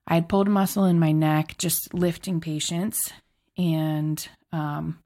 I 0.06 0.14
had 0.14 0.28
pulled 0.28 0.46
a 0.46 0.50
muscle 0.50 0.84
in 0.84 1.00
my 1.00 1.10
neck 1.10 1.56
just 1.58 1.92
lifting 1.92 2.40
patients. 2.40 3.12
And 3.58 4.24
um, 4.52 5.02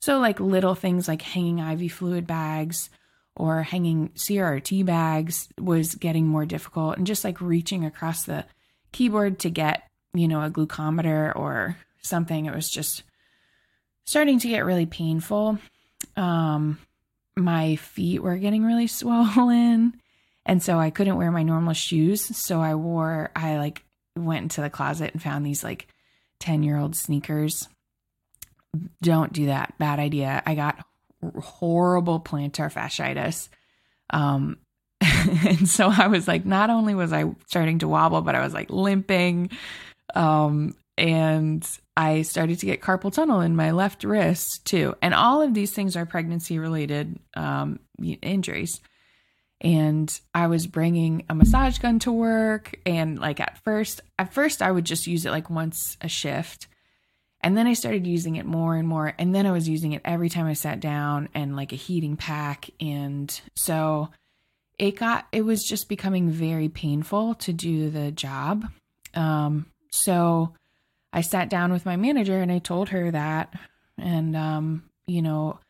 so, 0.00 0.18
like 0.18 0.40
little 0.40 0.74
things 0.74 1.08
like 1.08 1.22
hanging 1.22 1.58
IV 1.58 1.92
fluid 1.92 2.26
bags 2.26 2.90
or 3.34 3.62
hanging 3.62 4.10
CRRT 4.10 4.84
bags 4.84 5.48
was 5.58 5.94
getting 5.94 6.26
more 6.26 6.44
difficult. 6.44 6.96
And 6.96 7.06
just 7.06 7.24
like 7.24 7.40
reaching 7.40 7.84
across 7.84 8.24
the 8.24 8.44
keyboard 8.92 9.38
to 9.40 9.50
get, 9.50 9.84
you 10.12 10.28
know, 10.28 10.42
a 10.42 10.50
glucometer 10.50 11.34
or 11.34 11.76
something, 12.02 12.46
it 12.46 12.54
was 12.54 12.68
just 12.68 13.04
starting 14.04 14.38
to 14.40 14.48
get 14.48 14.64
really 14.64 14.86
painful. 14.86 15.58
Um, 16.16 16.78
my 17.36 17.76
feet 17.76 18.22
were 18.22 18.36
getting 18.36 18.64
really 18.64 18.86
swollen. 18.88 20.00
And 20.44 20.62
so 20.62 20.78
I 20.78 20.90
couldn't 20.90 21.16
wear 21.16 21.30
my 21.30 21.42
normal 21.42 21.74
shoes. 21.74 22.36
So 22.36 22.60
I 22.60 22.74
wore, 22.74 23.30
I 23.36 23.58
like 23.58 23.84
went 24.16 24.44
into 24.44 24.62
the 24.62 24.70
closet 24.70 25.12
and 25.12 25.22
found 25.22 25.44
these 25.44 25.62
like 25.62 25.86
10 26.40 26.62
year 26.62 26.76
old 26.76 26.96
sneakers. 26.96 27.68
Don't 29.02 29.32
do 29.32 29.46
that. 29.46 29.74
Bad 29.78 29.98
idea. 29.98 30.42
I 30.44 30.54
got 30.54 30.84
horrible 31.40 32.20
plantar 32.20 32.72
fasciitis. 32.72 33.48
Um, 34.10 34.58
and 35.00 35.68
so 35.68 35.92
I 35.94 36.08
was 36.08 36.28
like, 36.28 36.44
not 36.44 36.70
only 36.70 36.94
was 36.94 37.12
I 37.12 37.24
starting 37.46 37.80
to 37.80 37.88
wobble, 37.88 38.22
but 38.22 38.34
I 38.34 38.42
was 38.42 38.54
like 38.54 38.70
limping. 38.70 39.50
Um, 40.14 40.74
and 40.96 41.68
I 41.96 42.22
started 42.22 42.58
to 42.60 42.66
get 42.66 42.80
carpal 42.80 43.12
tunnel 43.12 43.40
in 43.40 43.56
my 43.56 43.70
left 43.70 44.04
wrist 44.04 44.64
too. 44.66 44.96
And 45.00 45.14
all 45.14 45.42
of 45.42 45.54
these 45.54 45.72
things 45.72 45.96
are 45.96 46.06
pregnancy 46.06 46.58
related 46.58 47.18
um, 47.34 47.80
injuries. 48.22 48.80
And 49.60 50.20
I 50.34 50.46
was 50.46 50.66
bringing 50.66 51.24
a 51.28 51.34
massage 51.34 51.78
gun 51.78 51.98
to 52.00 52.12
work. 52.12 52.78
And 52.86 53.18
like 53.18 53.40
at 53.40 53.58
first, 53.64 54.00
at 54.18 54.32
first, 54.32 54.62
I 54.62 54.70
would 54.70 54.84
just 54.84 55.06
use 55.06 55.26
it 55.26 55.30
like 55.30 55.50
once 55.50 55.96
a 56.00 56.08
shift. 56.08 56.68
And 57.40 57.56
then 57.56 57.66
I 57.66 57.74
started 57.74 58.06
using 58.06 58.36
it 58.36 58.46
more 58.46 58.74
and 58.76 58.88
more. 58.88 59.14
And 59.18 59.34
then 59.34 59.46
I 59.46 59.52
was 59.52 59.68
using 59.68 59.92
it 59.92 60.02
every 60.04 60.28
time 60.28 60.46
I 60.46 60.54
sat 60.54 60.80
down 60.80 61.28
and 61.34 61.54
like 61.54 61.72
a 61.72 61.76
heating 61.76 62.16
pack. 62.16 62.68
And 62.80 63.40
so 63.54 64.08
it 64.78 64.96
got, 64.96 65.26
it 65.30 65.42
was 65.42 65.64
just 65.64 65.88
becoming 65.88 66.30
very 66.30 66.68
painful 66.68 67.34
to 67.36 67.52
do 67.52 67.90
the 67.90 68.10
job. 68.10 68.66
Um, 69.14 69.66
so 69.90 70.54
I 71.12 71.20
sat 71.20 71.48
down 71.48 71.72
with 71.72 71.86
my 71.86 71.96
manager 71.96 72.40
and 72.40 72.50
I 72.50 72.58
told 72.58 72.88
her 72.90 73.10
that. 73.12 73.54
And, 73.96 74.36
um, 74.36 74.84
you 75.06 75.22
know, 75.22 75.60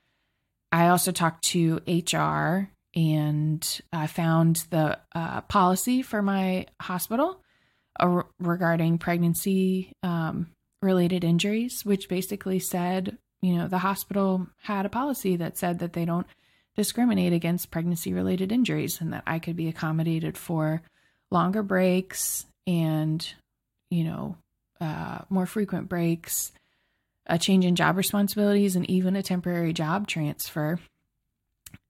I 0.72 0.88
also 0.88 1.12
talked 1.12 1.44
to 1.48 1.80
HR 1.86 2.70
and 2.94 3.80
I 3.92 4.06
found 4.06 4.64
the 4.70 4.98
uh, 5.14 5.42
policy 5.42 6.02
for 6.02 6.22
my 6.22 6.66
hospital 6.80 7.40
uh, 8.00 8.22
regarding 8.38 8.98
pregnancy 8.98 9.92
um, 10.02 10.48
related 10.82 11.24
injuries, 11.24 11.84
which 11.84 12.08
basically 12.08 12.58
said, 12.58 13.18
you 13.40 13.54
know, 13.54 13.68
the 13.68 13.78
hospital 13.78 14.46
had 14.62 14.86
a 14.86 14.90
policy 14.90 15.36
that 15.36 15.58
said 15.58 15.78
that 15.80 15.92
they 15.92 16.04
don't 16.04 16.26
discriminate 16.76 17.32
against 17.32 17.70
pregnancy 17.70 18.12
related 18.12 18.52
injuries 18.52 19.00
and 19.00 19.12
that 19.12 19.24
I 19.26 19.38
could 19.38 19.56
be 19.56 19.68
accommodated 19.68 20.38
for 20.38 20.82
longer 21.30 21.62
breaks 21.62 22.46
and, 22.66 23.26
you 23.90 24.04
know, 24.04 24.36
uh, 24.80 25.18
more 25.28 25.46
frequent 25.46 25.88
breaks, 25.88 26.52
a 27.26 27.38
change 27.38 27.64
in 27.64 27.74
job 27.74 27.96
responsibilities, 27.96 28.76
and 28.76 28.88
even 28.88 29.16
a 29.16 29.22
temporary 29.22 29.72
job 29.72 30.06
transfer, 30.06 30.78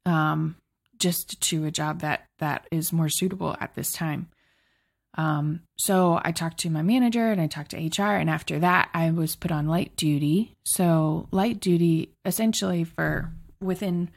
um, 0.07 0.57
just 0.99 1.41
to 1.43 1.67
a 1.67 1.71
job 1.71 2.01
that 2.01 2.27
that 2.39 2.67
is 2.71 2.93
more 2.93 3.09
suitable 3.09 3.57
at 3.61 3.75
this 3.75 3.93
time. 3.93 4.29
Um, 5.15 5.63
so 5.77 6.21
I 6.23 6.33
talked 6.33 6.59
to 6.59 6.71
my 6.71 6.83
manager 6.83 7.33
and 7.33 7.41
I 7.41 7.47
talked 7.47 7.73
to 7.73 7.77
HR, 7.77 8.15
and 8.15 8.31
after 8.31 8.59
that, 8.61 8.91
I 8.95 9.11
was 9.11 9.37
put 9.37 9.51
on 9.51 9.67
light 9.67 9.97
duty. 9.97 10.57
So 10.65 11.29
light 11.31 11.61
duty, 11.61 12.15
essentially, 12.25 12.85
for 12.85 13.33
within 13.61 14.11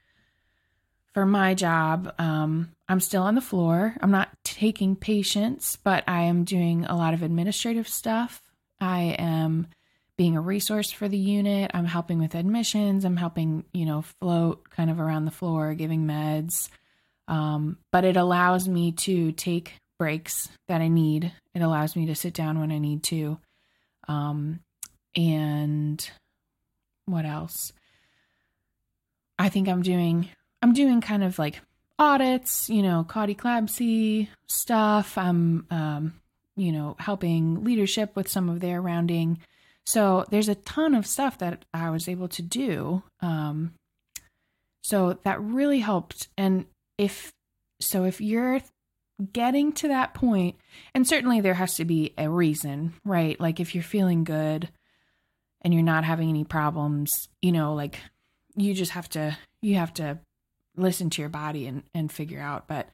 for 1.13 1.25
my 1.25 1.54
job, 1.54 2.13
um, 2.19 2.71
I'm 2.88 2.99
still 2.99 3.23
on 3.23 3.36
the 3.36 3.41
floor. 3.41 3.95
I'm 4.01 4.12
not 4.12 4.30
taking 4.43 4.95
patients, 4.95 5.75
but 5.75 6.04
I 6.08 6.23
am 6.23 6.45
doing 6.45 6.86
a 6.86 6.95
lot 6.95 7.13
of 7.13 7.21
administrative 7.21 7.88
stuff. 7.88 8.41
I 8.80 9.15
am 9.19 9.67
being 10.17 10.38
a 10.38 10.41
resource 10.41 10.91
for 10.91 11.08
the 11.08 11.17
unit. 11.17 11.71
I'm 11.73 11.86
helping 11.86 12.19
with 12.19 12.36
admissions. 12.36 13.06
I'm 13.06 13.17
helping, 13.17 13.65
you 13.73 13.86
know, 13.86 14.04
float 14.04 14.69
kind 14.69 14.89
of 14.89 14.99
around 14.99 15.25
the 15.25 15.32
floor, 15.32 15.73
giving 15.73 16.06
meds. 16.06 16.69
Um, 17.27 17.77
but 17.91 18.06
it 18.06 18.17
allows 18.17 18.67
me 18.67 18.91
to 18.93 19.32
take 19.32 19.73
breaks 20.02 20.50
that 20.68 20.82
I 20.82 20.88
need. 20.88 21.32
It 21.54 21.62
allows 21.62 21.96
me 21.96 22.08
to 22.08 22.16
sit 22.16 22.34
down 22.34 22.60
when 22.60 22.72
I 22.72 22.80
need 22.80 23.04
to. 23.04 23.38
Um, 24.08 24.62
and 25.16 26.10
what 27.06 27.24
else? 27.24 27.72
I 29.38 29.50
think 29.50 29.68
I'm 29.70 29.84
doing 29.84 30.28
I'm 30.64 30.74
doing 30.74 31.02
kind 31.02 31.24
of 31.24 31.38
like 31.38 31.62
audits, 32.00 32.68
you 32.68 32.82
know, 32.82 33.06
CLABSI 33.08 34.28
stuff. 34.48 35.20
I'm 35.20 35.68
um, 35.70 36.20
you 36.56 36.72
know, 36.72 36.96
helping 36.98 37.64
leadership 37.64 38.16
with 38.16 38.28
some 38.28 38.50
of 38.50 38.60
their 38.60 38.82
rounding. 38.82 39.38
So 39.86 40.26
there's 40.32 40.50
a 40.50 40.56
ton 40.56 40.96
of 40.96 41.06
stuff 41.06 41.38
that 41.38 41.64
I 41.76 41.92
was 41.92 42.08
able 42.08 42.28
to 42.30 42.42
do. 42.42 43.04
Um, 43.20 43.76
so 44.82 45.20
that 45.26 45.40
really 45.40 45.82
helped. 45.82 46.28
And 46.40 46.66
if 46.98 47.32
so, 47.80 48.06
if 48.06 48.20
you're 48.20 48.62
getting 49.34 49.73
to 49.73 49.88
that 49.89 50.13
point, 50.13 50.55
and 50.93 51.07
certainly 51.07 51.41
there 51.41 51.53
has 51.53 51.75
to 51.75 51.86
be 51.86 52.13
a 52.17 52.29
reason, 52.29 52.93
right? 53.05 53.39
Like 53.39 53.60
if 53.60 53.75
you're 53.75 53.84
feeling 53.84 54.23
good 54.23 54.69
and 55.62 55.73
you're 55.73 55.84
not 55.84 56.03
having 56.03 56.29
any 56.29 56.43
problems, 56.43 57.29
you 57.41 57.51
know, 57.51 57.73
like 57.73 57.99
you 58.55 58.73
just 58.73 58.91
have 58.91 59.10
to 59.10 59.38
you 59.62 59.75
have 59.75 59.93
to 59.95 60.19
listen 60.75 61.10
to 61.12 61.21
your 61.21 61.29
body 61.29 61.67
and 61.67 61.84
and 61.93 62.12
figure 62.12 62.41
out. 62.41 62.67
But 62.67 62.89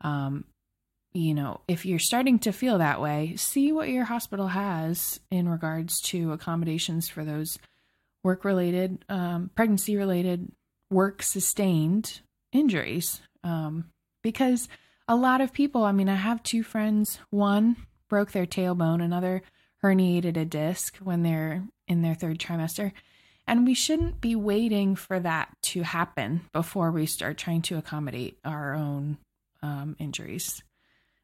um, 0.00 0.44
you 1.12 1.34
know, 1.34 1.60
if 1.66 1.84
you're 1.84 1.98
starting 1.98 2.38
to 2.40 2.52
feel 2.52 2.78
that 2.78 3.00
way, 3.00 3.34
see 3.36 3.72
what 3.72 3.88
your 3.88 4.04
hospital 4.04 4.48
has 4.48 5.20
in 5.30 5.48
regards 5.48 6.00
to 6.02 6.32
accommodations 6.32 7.08
for 7.08 7.24
those 7.24 7.58
work 8.22 8.44
related, 8.44 9.04
um, 9.08 9.50
pregnancy 9.54 9.96
related, 9.96 10.50
work 10.90 11.22
sustained 11.22 12.20
injuries. 12.52 13.20
Um, 13.44 13.86
because 14.22 14.68
a 15.08 15.16
lot 15.16 15.40
of 15.40 15.52
people, 15.52 15.84
I 15.84 15.92
mean, 15.92 16.08
I 16.08 16.14
have 16.14 16.42
two 16.42 16.62
friends, 16.62 17.18
one 17.30 17.76
broke 18.08 18.32
their 18.32 18.46
tailbone, 18.46 19.02
another 19.02 19.42
herniated 19.82 20.36
a 20.36 20.44
disc 20.44 20.96
when 20.98 21.22
they're 21.22 21.62
in 21.86 22.02
their 22.02 22.14
third 22.14 22.38
trimester. 22.38 22.92
And 23.46 23.66
we 23.66 23.74
shouldn't 23.74 24.20
be 24.20 24.34
waiting 24.36 24.94
for 24.94 25.18
that 25.18 25.48
to 25.62 25.82
happen 25.82 26.42
before 26.52 26.90
we 26.90 27.06
start 27.06 27.38
trying 27.38 27.62
to 27.62 27.78
accommodate 27.78 28.38
our 28.44 28.74
own 28.74 29.16
um, 29.62 29.96
injuries 29.98 30.62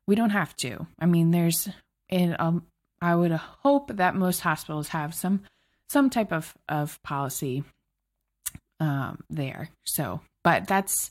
we 0.06 0.14
don't 0.14 0.30
have 0.30 0.54
to. 0.56 0.86
I 0.98 1.06
mean, 1.06 1.30
there's, 1.30 1.68
and 2.10 2.36
um, 2.38 2.66
I 3.00 3.14
would 3.14 3.32
hope 3.32 3.96
that 3.96 4.14
most 4.14 4.40
hospitals 4.40 4.88
have 4.88 5.14
some 5.14 5.42
some 5.88 6.10
type 6.10 6.32
of 6.32 6.54
of 6.68 7.02
policy 7.02 7.64
um, 8.80 9.22
there. 9.30 9.70
So, 9.84 10.20
but 10.42 10.66
that's 10.66 11.10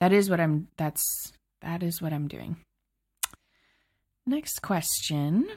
that 0.00 0.12
is 0.12 0.30
what 0.30 0.40
I'm 0.40 0.68
that's 0.76 1.32
that 1.62 1.82
is 1.82 2.00
what 2.00 2.12
I'm 2.12 2.28
doing. 2.28 2.56
next 4.26 4.62
question 4.62 5.48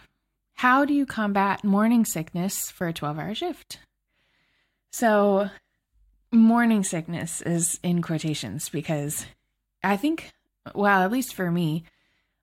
How 0.56 0.86
do 0.86 0.94
you 0.94 1.06
combat 1.06 1.64
morning 1.64 2.06
sickness 2.06 2.72
for 2.72 2.88
a 2.88 2.94
12 2.94 3.20
hour 3.20 3.36
shift? 3.36 3.80
So, 4.92 5.50
morning 6.32 6.84
sickness 6.84 7.42
is 7.42 7.80
in 7.84 8.02
quotations 8.02 8.70
because 8.70 9.26
I 9.84 9.98
think, 9.98 10.32
well, 10.76 11.02
at 11.02 11.12
least 11.12 11.34
for 11.34 11.50
me, 11.50 11.84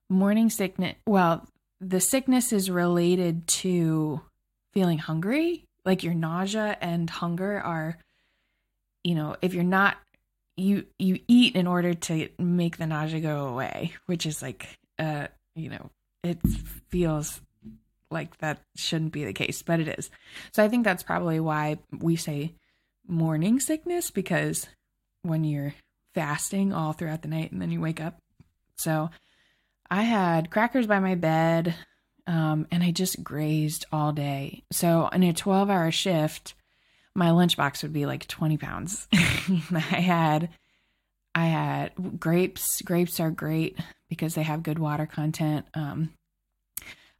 morning 0.09 0.49
sickness, 0.49 0.95
well, 1.07 1.47
the 1.79 1.99
sickness 1.99 2.53
is 2.53 2.69
related 2.69 3.47
to 3.47 4.21
feeling 4.73 4.99
hungry. 4.99 5.65
Like 5.83 6.03
your 6.03 6.13
nausea 6.13 6.77
and 6.79 7.09
hunger 7.09 7.59
are, 7.59 7.97
you 9.03 9.15
know, 9.15 9.35
if 9.41 9.53
you're 9.53 9.63
not 9.63 9.97
you 10.57 10.85
you 10.99 11.19
eat 11.27 11.55
in 11.55 11.67
order 11.67 11.93
to 11.93 12.29
make 12.37 12.77
the 12.77 12.87
nausea 12.87 13.19
go 13.19 13.47
away, 13.47 13.93
which 14.05 14.25
is 14.25 14.41
like 14.41 14.67
uh, 14.99 15.27
you 15.55 15.69
know, 15.69 15.89
it 16.23 16.39
feels 16.89 17.41
like 18.09 18.37
that 18.39 18.61
shouldn't 18.75 19.13
be 19.13 19.23
the 19.23 19.33
case, 19.33 19.61
but 19.61 19.79
it 19.79 19.87
is. 19.87 20.09
So 20.53 20.63
I 20.63 20.67
think 20.67 20.83
that's 20.83 21.03
probably 21.03 21.39
why 21.39 21.79
we 21.97 22.15
say 22.15 22.55
morning 23.07 23.59
sickness 23.59 24.11
because 24.11 24.67
when 25.23 25.43
you're 25.43 25.73
fasting 26.13 26.73
all 26.73 26.93
throughout 26.93 27.21
the 27.21 27.27
night 27.27 27.51
and 27.51 27.61
then 27.61 27.71
you 27.71 27.79
wake 27.79 28.01
up. 28.01 28.17
So 28.75 29.09
I 29.89 30.03
had 30.03 30.51
crackers 30.51 30.87
by 30.87 30.99
my 30.99 31.15
bed, 31.15 31.75
um, 32.27 32.67
and 32.71 32.83
I 32.83 32.91
just 32.91 33.23
grazed 33.23 33.85
all 33.91 34.11
day. 34.11 34.63
So 34.71 35.07
in 35.09 35.23
a 35.23 35.33
12 35.33 35.69
hour 35.69 35.91
shift, 35.91 36.53
my 37.15 37.29
lunchbox 37.29 37.83
would 37.83 37.93
be 37.93 38.05
like 38.05 38.27
20 38.27 38.57
pounds. 38.57 39.07
I 39.13 39.17
had, 39.79 40.49
I 41.35 41.45
had 41.45 42.19
grapes. 42.19 42.81
Grapes 42.81 43.19
are 43.19 43.31
great 43.31 43.77
because 44.09 44.35
they 44.35 44.43
have 44.43 44.63
good 44.63 44.79
water 44.79 45.05
content. 45.05 45.65
Um, 45.73 46.13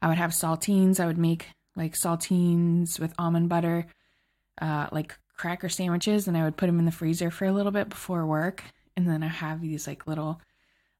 I 0.00 0.08
would 0.08 0.18
have 0.18 0.30
saltines. 0.30 0.98
I 0.98 1.06
would 1.06 1.18
make 1.18 1.46
like 1.76 1.94
saltines 1.94 2.98
with 2.98 3.14
almond 3.18 3.48
butter, 3.48 3.86
uh, 4.60 4.88
like 4.92 5.16
cracker 5.36 5.68
sandwiches, 5.68 6.28
and 6.28 6.36
I 6.36 6.44
would 6.44 6.56
put 6.56 6.66
them 6.66 6.78
in 6.78 6.84
the 6.84 6.92
freezer 6.92 7.30
for 7.30 7.46
a 7.46 7.52
little 7.52 7.72
bit 7.72 7.88
before 7.88 8.26
work. 8.26 8.62
And 8.96 9.08
then 9.08 9.22
I 9.22 9.28
have 9.28 9.60
these 9.60 9.86
like 9.86 10.06
little 10.06 10.40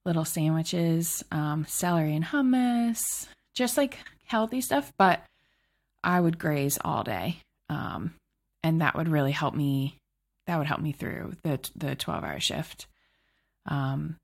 little 0.05 0.25
sandwiches, 0.25 1.23
um, 1.31 1.65
celery 1.69 2.17
and 2.17 2.25
hummus, 2.25 3.29
just 3.55 3.77
like 3.77 3.99
healthy 4.27 4.61
stuff. 4.61 4.93
But 4.99 5.23
I 6.03 6.21
would 6.21 6.39
graze 6.39 6.79
all 6.85 7.05
day, 7.05 7.39
um, 7.69 8.15
and 8.63 8.81
that 8.81 8.97
would 8.97 9.09
really 9.09 9.33
help 9.33 9.55
me. 9.55 9.99
That 10.47 10.59
would 10.59 10.67
help 10.67 10.81
me 10.81 10.93
through 10.93 11.35
the 11.43 11.61
the 11.77 11.95
twelve 11.95 12.25
hour 12.25 12.41
shift. 12.41 12.87
Um, 13.67 14.17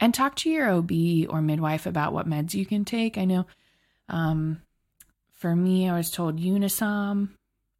and 0.00 0.12
talk 0.12 0.36
to 0.36 0.50
your 0.50 0.68
OB 0.70 0.90
or 1.28 1.40
midwife 1.40 1.86
about 1.86 2.12
what 2.12 2.28
meds 2.28 2.54
you 2.54 2.66
can 2.66 2.84
take. 2.84 3.16
I 3.16 3.24
know, 3.24 3.46
um, 4.08 4.60
for 5.32 5.54
me, 5.56 5.88
I 5.88 5.96
was 5.96 6.10
told 6.10 6.38
Unisom 6.38 7.30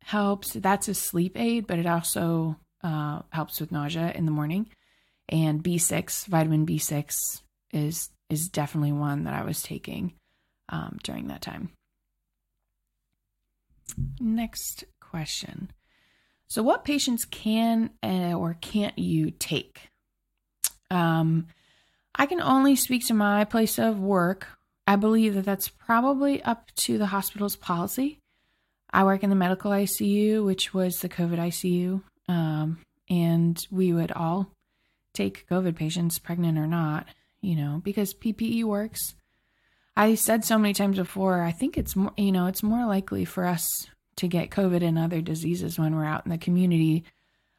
helps. 0.03 0.53
That's 0.55 0.89
a 0.89 0.95
sleep 0.95 1.39
aid, 1.39 1.67
but 1.67 1.79
it 1.79 1.87
also 1.87 2.57
uh, 2.83 3.23
helps 3.31 3.61
with 3.61 3.73
nausea 3.73 4.13
in 4.13 4.25
the 4.25 4.33
morning 4.33 4.71
and 5.29 5.63
B6, 5.63 6.27
vitamin 6.27 6.67
B6 6.67 7.43
is 7.73 8.11
is 8.29 8.49
definitely 8.49 8.93
one 8.93 9.25
that 9.25 9.35
I 9.35 9.45
was 9.45 9.63
taking 9.63 10.13
um, 10.69 10.99
during 11.05 11.29
that 11.29 11.43
time. 11.43 11.71
Next 14.19 14.85
question. 15.17 15.71
So, 16.47 16.63
what 16.63 16.85
patients 16.85 17.25
can 17.25 17.89
uh, 18.03 18.35
or 18.35 18.59
can't 18.61 18.99
you 18.99 19.31
take? 19.31 19.89
Um, 20.91 21.47
I 22.15 22.27
can 22.27 22.43
only 22.43 22.77
speak 22.77 23.07
to 23.07 23.15
my 23.15 23.45
place 23.45 23.79
of 23.79 23.99
work. 23.99 24.47
I 24.87 24.97
believe 24.97 25.35
that 25.35 25.47
that's 25.47 25.69
probably 25.69 26.43
up 26.43 26.71
to 26.85 26.99
the 26.99 27.07
hospital's 27.07 27.57
policy. 27.57 28.19
I 28.91 29.05
work 29.05 29.23
in 29.23 29.31
the 29.31 29.37
medical 29.37 29.71
ICU, 29.71 30.45
which 30.45 30.75
was 30.75 31.01
the 31.01 31.09
COVID 31.09 31.39
ICU, 31.39 32.03
um, 32.29 32.79
and 33.09 33.67
we 33.71 33.95
would 33.95 34.13
all 34.13 34.53
take 35.15 35.49
COVID 35.49 35.77
patients, 35.77 36.19
pregnant 36.19 36.59
or 36.59 36.67
not, 36.67 37.07
you 37.41 37.57
know, 37.57 37.81
because 37.83 38.13
PPE 38.13 38.65
works. 38.65 39.15
I 39.97 40.15
said 40.15 40.45
so 40.45 40.59
many 40.59 40.75
times 40.75 40.99
before, 40.99 41.41
I 41.41 41.53
think 41.53 41.79
it's 41.79 41.97
more, 41.97 42.13
you 42.19 42.33
know, 42.33 42.49
it's 42.49 42.63
more 42.63 42.85
likely 42.85 43.25
for 43.25 43.47
us 43.47 43.87
to 44.17 44.29
get 44.29 44.51
COVID 44.51 44.83
and 44.83 44.99
other 44.99 45.21
diseases 45.21 45.79
when 45.79 45.95
we're 45.95 46.05
out 46.05 46.25
in 46.25 46.31
the 46.31 46.39
community, 46.39 47.05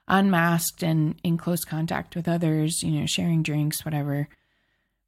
unmasked 0.07 0.83
and 0.83 1.15
in 1.23 1.37
close 1.37 1.65
contact 1.65 2.15
with 2.15 2.27
others, 2.27 2.81
you 2.83 2.99
know, 2.99 3.05
sharing 3.05 3.43
drinks, 3.43 3.85
whatever 3.85 4.27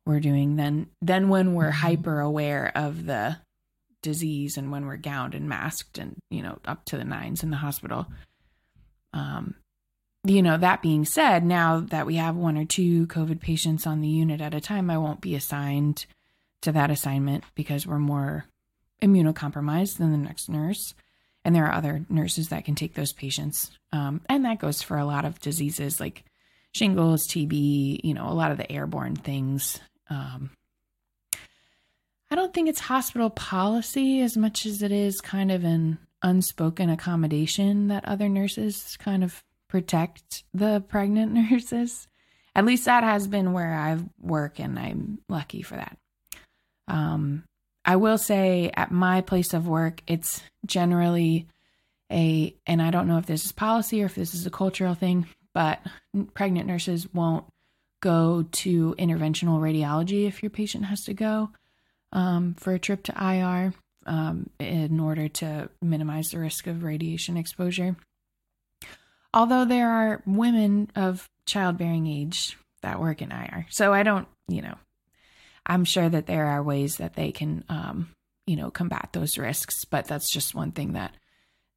we're 0.06 0.20
doing, 0.20 0.56
then 0.56 0.88
than 1.02 1.30
when 1.30 1.54
we're 1.54 1.70
mm-hmm. 1.70 1.88
hyper 1.88 2.20
aware 2.20 2.72
of 2.76 3.06
the 3.06 3.38
disease 4.02 4.58
and 4.58 4.72
when 4.72 4.86
we're 4.86 4.98
gowned 4.98 5.36
and 5.36 5.50
masked 5.50 5.98
and, 5.98 6.16
you 6.30 6.42
know, 6.42 6.58
up 6.66 6.86
to 6.86 6.98
the 6.98 7.04
nines 7.04 7.44
in 7.44 7.50
the 7.50 7.58
hospital. 7.58 8.08
Um, 9.14 9.56
you 10.24 10.42
know, 10.42 10.58
that 10.58 10.82
being 10.82 11.06
said, 11.06 11.46
now 11.46 11.80
that 11.80 12.06
we 12.06 12.16
have 12.16 12.36
one 12.36 12.58
or 12.58 12.66
two 12.66 13.08
COVID 13.08 13.40
patients 13.40 13.88
on 13.88 14.02
the 14.02 14.08
unit 14.08 14.42
at 14.42 14.54
a 14.54 14.62
time, 14.62 14.90
I 14.90 14.98
won't 14.98 15.22
be 15.22 15.36
assigned 15.36 16.06
to 16.62 16.72
that 16.74 16.92
assignment 16.92 17.46
because 17.56 17.88
we're 17.88 18.00
more 18.00 18.46
immunocompromised 19.02 19.98
than 19.98 20.12
the 20.12 20.18
next 20.18 20.50
nurse. 20.50 20.94
And 21.46 21.56
there 21.56 21.66
are 21.66 21.74
other 21.74 22.06
nurses 22.10 22.50
that 22.50 22.66
can 22.66 22.76
take 22.76 22.94
those 22.94 23.14
patients. 23.14 23.72
Um, 23.92 24.22
and 24.28 24.46
that 24.46 24.60
goes 24.60 24.82
for 24.82 24.98
a 24.98 25.06
lot 25.06 25.26
of 25.26 25.40
diseases 25.40 26.00
like 26.00 26.24
shingles, 26.74 27.28
TB, 27.28 28.02
you 28.04 28.14
know, 28.14 28.30
a 28.30 28.34
lot 28.34 28.52
of 28.52 28.58
the 28.58 28.72
airborne 28.72 29.16
things. 29.16 29.80
Um, 30.10 30.52
I 32.32 32.36
don't 32.36 32.54
think 32.54 32.70
it's 32.70 32.80
hospital 32.80 33.30
policy 33.30 34.22
as 34.22 34.38
much 34.38 34.66
as 34.66 34.84
it 34.84 34.92
is 34.92 35.22
kind 35.22 35.52
of 35.52 35.64
an 35.64 35.98
unspoken 36.22 36.90
accommodation 36.90 37.88
that 37.88 38.06
other 38.06 38.30
nurses 38.30 38.98
kind 38.98 39.24
of 39.24 39.44
protect 39.68 40.44
the 40.54 40.84
pregnant 40.88 41.32
nurses. 41.52 42.08
At 42.56 42.66
least 42.66 42.86
that 42.86 43.04
has 43.04 43.28
been 43.28 43.54
where 43.54 43.74
I 43.74 43.98
work, 44.20 44.60
and 44.60 44.78
I'm 44.78 45.20
lucky 45.30 45.62
for 45.62 45.76
that. 45.76 45.98
Um, 46.88 47.44
I 47.90 47.96
will 47.96 48.20
say 48.20 48.70
at 48.76 48.92
my 48.92 49.22
place 49.22 49.52
of 49.52 49.68
work, 49.68 50.04
it's 50.06 50.44
generally 50.64 51.48
a, 52.12 52.54
and 52.68 52.84
I 52.84 52.92
don't 52.92 53.08
know 53.08 53.18
if 53.18 53.26
this 53.26 53.46
is 53.46 53.52
policy 53.52 54.04
or 54.04 54.06
if 54.06 54.14
this 54.14 54.36
is 54.36 54.46
a 54.46 54.52
cultural 54.52 54.94
thing, 54.94 55.26
but 55.56 55.80
pregnant 56.36 56.68
nurses 56.68 57.12
won't 57.16 57.46
go 58.00 58.46
to 58.52 58.94
interventional 59.00 59.60
radiology 59.60 60.28
if 60.28 60.44
your 60.44 60.52
patient 60.52 60.86
has 60.86 61.04
to 61.06 61.16
go 61.16 61.50
um, 62.14 62.54
for 62.60 62.74
a 62.74 62.80
trip 62.80 63.02
to 63.06 63.14
IR 63.20 63.74
um, 64.06 64.52
in 64.60 65.00
order 65.00 65.28
to 65.28 65.68
minimize 65.82 66.30
the 66.30 66.38
risk 66.38 66.68
of 66.68 66.84
radiation 66.84 67.38
exposure. 67.38 67.96
Although 69.34 69.66
there 69.66 69.90
are 69.90 70.22
women 70.28 70.92
of 70.96 71.28
childbearing 71.48 72.06
age 72.06 72.56
that 72.84 73.00
work 73.00 73.24
in 73.24 73.32
IR. 73.32 73.66
So 73.72 73.92
I 73.94 74.04
don't, 74.04 74.28
you 74.48 74.62
know, 74.62 74.76
I'm 75.70 75.86
sure 75.86 76.10
that 76.10 76.26
there 76.26 76.48
are 76.48 76.64
ways 76.64 76.98
that 76.98 77.16
they 77.16 77.32
can, 77.32 77.64
um, 77.70 78.10
you 78.46 78.56
know, 78.56 78.72
combat 78.72 79.10
those 79.14 79.38
risks. 79.38 79.86
But 79.86 80.06
that's 80.06 80.32
just 80.32 80.56
one 80.56 80.72
thing 80.72 80.94
that, 80.94 81.14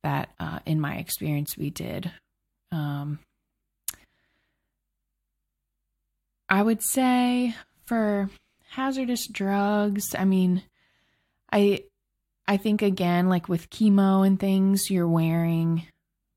that 0.03 0.31
uh, 0.41 0.61
in 0.67 0.81
my 0.81 0.97
experience, 0.97 1.57
we 1.57 1.71
did. 1.71 2.11
Um, 2.73 3.19
I 6.49 6.63
would 6.63 6.83
say 6.83 7.55
for 7.85 8.31
hazardous 8.71 9.27
drugs, 9.27 10.15
I 10.19 10.25
mean, 10.25 10.63
I, 11.53 11.85
I 12.49 12.57
think 12.57 12.83
again, 12.83 13.29
like 13.29 13.49
with 13.49 13.71
chemo 13.71 14.27
and 14.27 14.41
things, 14.41 14.91
you're 14.91 15.07
wearing 15.07 15.87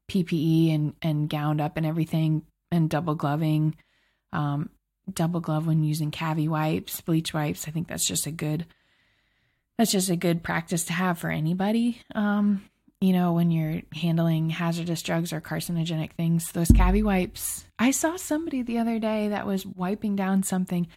PPE 0.09 0.73
and 0.73 0.93
and 1.01 1.29
gowned 1.29 1.61
up 1.61 1.77
and 1.77 1.85
everything 1.85 2.43
and 2.71 2.89
double 2.89 3.15
gloving, 3.15 3.75
um, 4.33 4.69
double 5.13 5.39
glove 5.39 5.67
when 5.67 5.83
using 5.83 6.11
cavi 6.11 6.47
wipes, 6.47 7.01
bleach 7.01 7.33
wipes. 7.33 7.67
I 7.67 7.71
think 7.71 7.87
that's 7.87 8.07
just 8.07 8.25
a 8.25 8.31
good 8.31 8.65
that's 9.77 9.91
just 9.91 10.09
a 10.09 10.15
good 10.15 10.41
practice 10.41 10.85
to 10.85 10.93
have 10.93 11.19
for 11.19 11.29
anybody. 11.29 11.99
Um, 12.13 12.63
you 13.01 13.11
know, 13.11 13.33
when 13.33 13.51
you're 13.51 13.81
handling 13.93 14.49
hazardous 14.49 15.01
drugs 15.01 15.33
or 15.33 15.41
carcinogenic 15.41 16.13
things, 16.13 16.51
those 16.53 16.69
cavi 16.69 17.03
wipes. 17.03 17.65
I 17.77 17.91
saw 17.91 18.15
somebody 18.15 18.61
the 18.61 18.77
other 18.77 18.99
day 18.99 19.27
that 19.27 19.45
was 19.45 19.65
wiping 19.65 20.15
down 20.15 20.43
something 20.43 20.87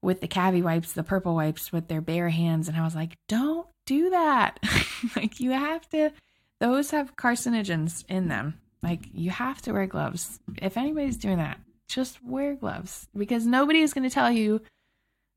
with 0.00 0.20
the 0.20 0.28
cavi 0.28 0.62
wipes, 0.62 0.92
the 0.92 1.02
purple 1.02 1.34
wipes 1.34 1.72
with 1.72 1.88
their 1.88 2.00
bare 2.00 2.28
hands 2.28 2.68
and 2.68 2.76
I 2.76 2.84
was 2.84 2.94
like, 2.94 3.18
"Don't 3.28 3.66
do 3.84 4.10
that." 4.10 4.58
like 5.16 5.40
you 5.40 5.50
have 5.50 5.88
to 5.90 6.12
those 6.60 6.90
have 6.92 7.16
carcinogens 7.16 8.04
in 8.08 8.28
them. 8.28 8.60
Like 8.82 9.00
you 9.12 9.30
have 9.30 9.60
to 9.62 9.72
wear 9.72 9.86
gloves. 9.86 10.38
If 10.56 10.76
anybody's 10.76 11.16
doing 11.16 11.38
that, 11.38 11.58
just 11.90 12.22
wear 12.24 12.54
gloves 12.54 13.08
because 13.16 13.46
nobody 13.46 13.80
is 13.80 13.92
going 13.92 14.08
to 14.08 14.14
tell 14.14 14.30
you, 14.30 14.60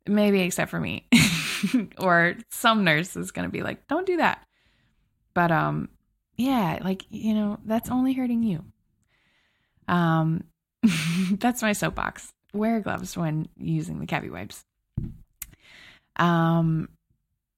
maybe 0.07 0.41
except 0.41 0.71
for 0.71 0.79
me, 0.79 1.07
or 1.97 2.35
some 2.49 2.83
nurse 2.83 3.15
is 3.15 3.31
going 3.31 3.47
to 3.47 3.51
be 3.51 3.63
like, 3.63 3.87
don't 3.87 4.07
do 4.07 4.17
that. 4.17 4.45
But 5.33 5.51
um, 5.51 5.89
yeah, 6.37 6.79
like 6.83 7.05
you 7.09 7.33
know, 7.33 7.59
that's 7.65 7.89
only 7.89 8.13
hurting 8.13 8.43
you. 8.43 8.63
Um, 9.87 10.43
that's 11.31 11.61
my 11.61 11.73
soapbox. 11.73 12.31
Wear 12.53 12.79
gloves 12.81 13.17
when 13.17 13.47
using 13.57 13.99
the 13.99 14.05
cavi 14.05 14.31
wipes. 14.31 14.63
Um, 16.17 16.89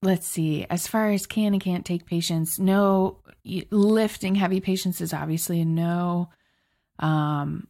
let's 0.01 0.25
see. 0.25 0.65
As 0.69 0.87
far 0.87 1.09
as 1.11 1.27
can 1.27 1.53
and 1.53 1.61
can't 1.61 1.85
take 1.85 2.05
patients, 2.05 2.59
no 2.59 3.19
lifting 3.71 4.35
heavy 4.35 4.61
patients 4.61 5.01
is 5.01 5.13
obviously 5.13 5.61
a 5.61 5.65
no. 5.65 6.29
Um, 6.99 7.67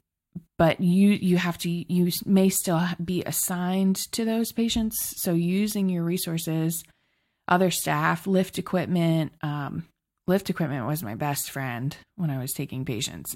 but 0.58 0.80
you 0.80 1.10
you 1.10 1.38
have 1.38 1.58
to 1.60 1.70
you 1.70 2.12
may 2.26 2.50
still 2.50 2.82
be 3.04 3.24
assigned 3.24 3.98
to 4.13 4.26
those 4.26 4.52
patients. 4.52 5.13
So 5.18 5.34
using 5.34 5.89
your 5.89 6.04
resources, 6.04 6.84
other 7.48 7.72
staff, 7.72 8.28
lift 8.28 8.58
equipment. 8.58 9.34
Um, 9.41 9.88
lift 10.28 10.50
equipment 10.50 10.88
was 10.88 11.04
my 11.04 11.15
best 11.15 11.52
friend 11.52 11.96
when 12.15 12.30
I 12.30 12.39
was 12.39 12.54
taking 12.54 12.86
patients. 12.86 13.36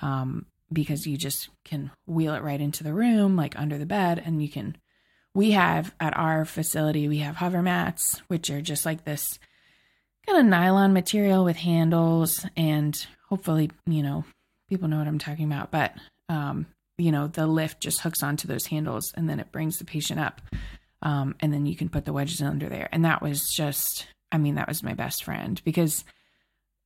Um, 0.00 0.46
because 0.72 1.06
you 1.06 1.16
just 1.16 1.48
can 1.64 1.90
wheel 2.06 2.34
it 2.34 2.42
right 2.42 2.60
into 2.60 2.82
the 2.82 2.94
room, 2.94 3.36
like 3.36 3.58
under 3.58 3.78
the 3.78 3.86
bed, 3.86 4.22
and 4.24 4.42
you 4.42 4.48
can. 4.48 4.76
We 5.34 5.52
have 5.52 5.94
at 5.98 6.14
our 6.16 6.44
facility, 6.44 7.08
we 7.08 7.18
have 7.18 7.36
hover 7.36 7.62
mats, 7.62 8.20
which 8.28 8.50
are 8.50 8.60
just 8.60 8.84
like 8.84 9.04
this 9.04 9.38
kind 10.26 10.38
of 10.38 10.44
nylon 10.44 10.92
material 10.92 11.42
with 11.44 11.56
handles, 11.56 12.44
and 12.54 13.06
hopefully, 13.28 13.70
you 13.86 14.02
know, 14.02 14.24
people 14.68 14.88
know 14.88 14.98
what 14.98 15.08
I'm 15.08 15.18
talking 15.18 15.46
about. 15.46 15.70
But, 15.70 15.94
um, 16.32 16.66
you 16.96 17.12
know, 17.12 17.26
the 17.26 17.46
lift 17.46 17.80
just 17.80 18.00
hooks 18.00 18.22
onto 18.22 18.48
those 18.48 18.66
handles 18.66 19.12
and 19.14 19.28
then 19.28 19.38
it 19.38 19.52
brings 19.52 19.78
the 19.78 19.84
patient 19.84 20.18
up. 20.18 20.40
Um, 21.02 21.34
and 21.40 21.52
then 21.52 21.66
you 21.66 21.76
can 21.76 21.88
put 21.88 22.04
the 22.04 22.12
wedges 22.12 22.40
under 22.40 22.68
there. 22.68 22.88
And 22.92 23.04
that 23.04 23.20
was 23.20 23.48
just, 23.48 24.06
I 24.30 24.38
mean, 24.38 24.54
that 24.54 24.68
was 24.68 24.82
my 24.82 24.94
best 24.94 25.24
friend 25.24 25.60
because, 25.64 26.04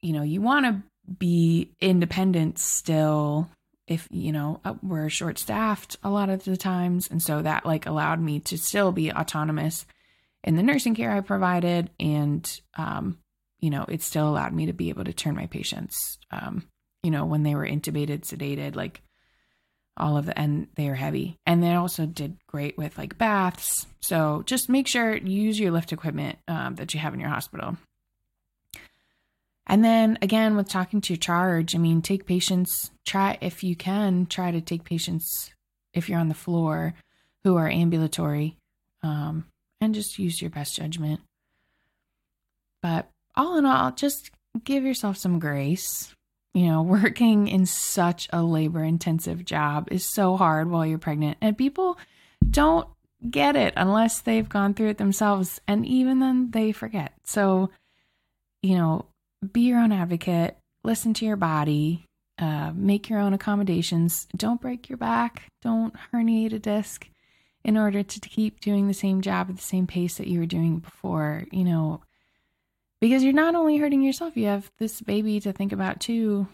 you 0.01 0.13
know, 0.13 0.23
you 0.23 0.41
want 0.41 0.67
to 0.67 0.83
be 1.19 1.71
independent 1.81 2.59
still 2.59 3.49
if 3.87 4.09
you 4.11 4.33
know 4.33 4.61
uh, 4.65 4.75
we're 4.83 5.09
short 5.09 5.39
staffed 5.39 5.97
a 6.03 6.11
lot 6.11 6.29
of 6.29 6.43
the 6.43 6.57
times 6.57 7.09
and 7.09 7.23
so 7.23 7.41
that 7.41 7.65
like 7.65 7.87
allowed 7.87 8.21
me 8.21 8.41
to 8.41 8.59
still 8.59 8.91
be 8.91 9.13
autonomous 9.13 9.87
in 10.43 10.57
the 10.57 10.65
nursing 10.65 10.97
care 10.97 11.13
i 11.13 11.21
provided 11.21 11.89
and 12.01 12.61
um 12.77 13.17
you 13.61 13.71
know 13.71 13.85
it 13.89 14.03
still 14.03 14.29
allowed 14.29 14.53
me 14.53 14.67
to 14.67 14.73
be 14.73 14.89
able 14.89 15.05
to 15.05 15.13
turn 15.13 15.37
my 15.37 15.47
patients 15.47 16.19
um 16.33 16.67
you 17.05 17.13
know 17.13 17.25
when 17.25 17.45
they 17.45 17.55
were 17.55 17.65
intubated 17.65 18.23
sedated 18.23 18.75
like 18.75 19.01
all 19.97 20.17
of 20.17 20.27
the 20.27 20.39
and 20.39 20.69
they 20.75 20.89
are 20.89 20.95
heavy 20.95 21.37
and 21.47 21.63
they 21.63 21.75
also 21.75 22.07
did 22.07 22.37
great 22.47 22.77
with 22.77 22.97
like 22.99 23.19
baths 23.19 23.87
so 24.01 24.43
just 24.47 24.69
make 24.69 24.87
sure 24.87 25.17
use 25.17 25.59
your 25.59 25.71
lift 25.71 25.93
equipment 25.93 26.39
um, 26.49 26.75
that 26.75 26.93
you 26.93 27.01
have 27.01 27.15
in 27.15 27.21
your 27.21 27.29
hospital 27.29 27.77
and 29.67 29.85
then 29.85 30.19
again, 30.23 30.57
with 30.57 30.69
talking 30.69 31.01
to 31.01 31.13
your 31.13 31.19
charge, 31.19 31.75
I 31.75 31.79
mean, 31.79 32.01
take 32.01 32.27
patients, 32.27 32.93
try 33.05 33.37
if 33.41 33.65
you 33.65 33.75
can, 33.75 34.27
try 34.27 34.53
to 34.53 34.61
take 34.61 34.85
patients 34.85 35.51
if 35.93 36.09
you're 36.09 36.21
on 36.21 36.29
the 36.29 36.35
floor 36.35 36.95
who 37.43 37.57
are 37.57 37.69
ambulatory 37.69 38.57
um, 39.03 39.47
and 39.81 39.95
just 39.95 40.19
use 40.19 40.41
your 40.41 40.51
best 40.51 40.77
judgment. 40.77 41.21
But 42.81 43.11
all 43.35 43.59
in 43.59 43.67
all, 43.67 43.91
just 43.91 44.31
give 44.63 44.85
yourself 44.85 45.17
some 45.17 45.41
grace. 45.41 46.15
You 46.57 46.69
know, 46.69 46.83
working 47.05 47.49
in 47.49 47.67
such 47.67 48.29
a 48.33 48.43
labor 48.43 48.83
intensive 48.83 49.45
job 49.45 49.89
is 49.91 50.07
so 50.07 50.39
hard 50.39 50.71
while 50.71 50.87
you're 50.87 50.97
pregnant, 50.97 51.37
and 51.43 51.57
people 51.57 51.99
don't 52.51 52.89
get 53.31 53.57
it 53.57 53.75
unless 53.77 54.23
they've 54.23 54.49
gone 54.49 54.73
through 54.73 54.89
it 54.89 54.99
themselves. 54.99 55.61
And 55.69 55.85
even 55.85 56.21
then, 56.21 56.51
they 56.53 56.73
forget. 56.73 57.13
So, 57.25 57.69
you 58.63 58.75
know, 58.75 59.05
be 59.53 59.63
your 59.63 59.81
own 59.81 59.93
advocate, 59.93 60.57
listen 60.83 61.13
to 61.15 61.27
your 61.27 61.37
body, 61.37 62.07
uh, 62.39 62.73
make 62.75 63.11
your 63.11 63.19
own 63.19 63.35
accommodations. 63.35 64.27
Don't 64.35 64.61
break 64.61 64.89
your 64.89 64.99
back, 64.99 65.49
don't 65.61 65.95
herniate 66.11 66.55
a 66.55 66.59
disc 66.59 67.07
in 67.65 67.77
order 67.77 68.03
to, 68.03 68.21
keep 68.21 68.61
doing 68.61 68.87
the 68.87 68.95
same 68.95 69.21
job 69.21 69.51
at 69.51 69.57
the 69.57 69.63
same 69.63 69.87
pace 69.87 70.17
that 70.19 70.29
you 70.29 70.39
were 70.39 70.47
doing 70.47 70.79
before, 70.79 71.45
you 71.51 71.65
know, 71.65 72.01
because 73.01 73.23
you're 73.23 73.33
not 73.33 73.55
only 73.55 73.79
hurting 73.79 74.03
yourself, 74.03 74.37
you 74.37 74.47
have 74.47 74.71
this 74.79 75.01
baby 75.01 75.41
to 75.41 75.53
think 75.53 75.73
about 75.73 76.01
too. 76.01 76.49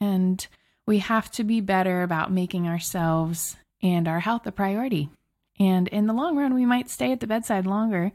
And 0.00 0.46
we 0.86 0.98
have 0.98 1.30
to 1.32 1.44
be 1.44 1.60
better 1.60 2.02
about 2.02 2.32
making 2.32 2.66
ourselves 2.66 3.56
and 3.82 4.06
our 4.06 4.20
health 4.20 4.46
a 4.46 4.52
priority. 4.52 5.10
And 5.58 5.88
in 5.88 6.06
the 6.06 6.12
long 6.12 6.36
run, 6.36 6.54
we 6.54 6.66
might 6.66 6.90
stay 6.90 7.12
at 7.12 7.20
the 7.20 7.26
bedside 7.26 7.66
longer 7.66 8.12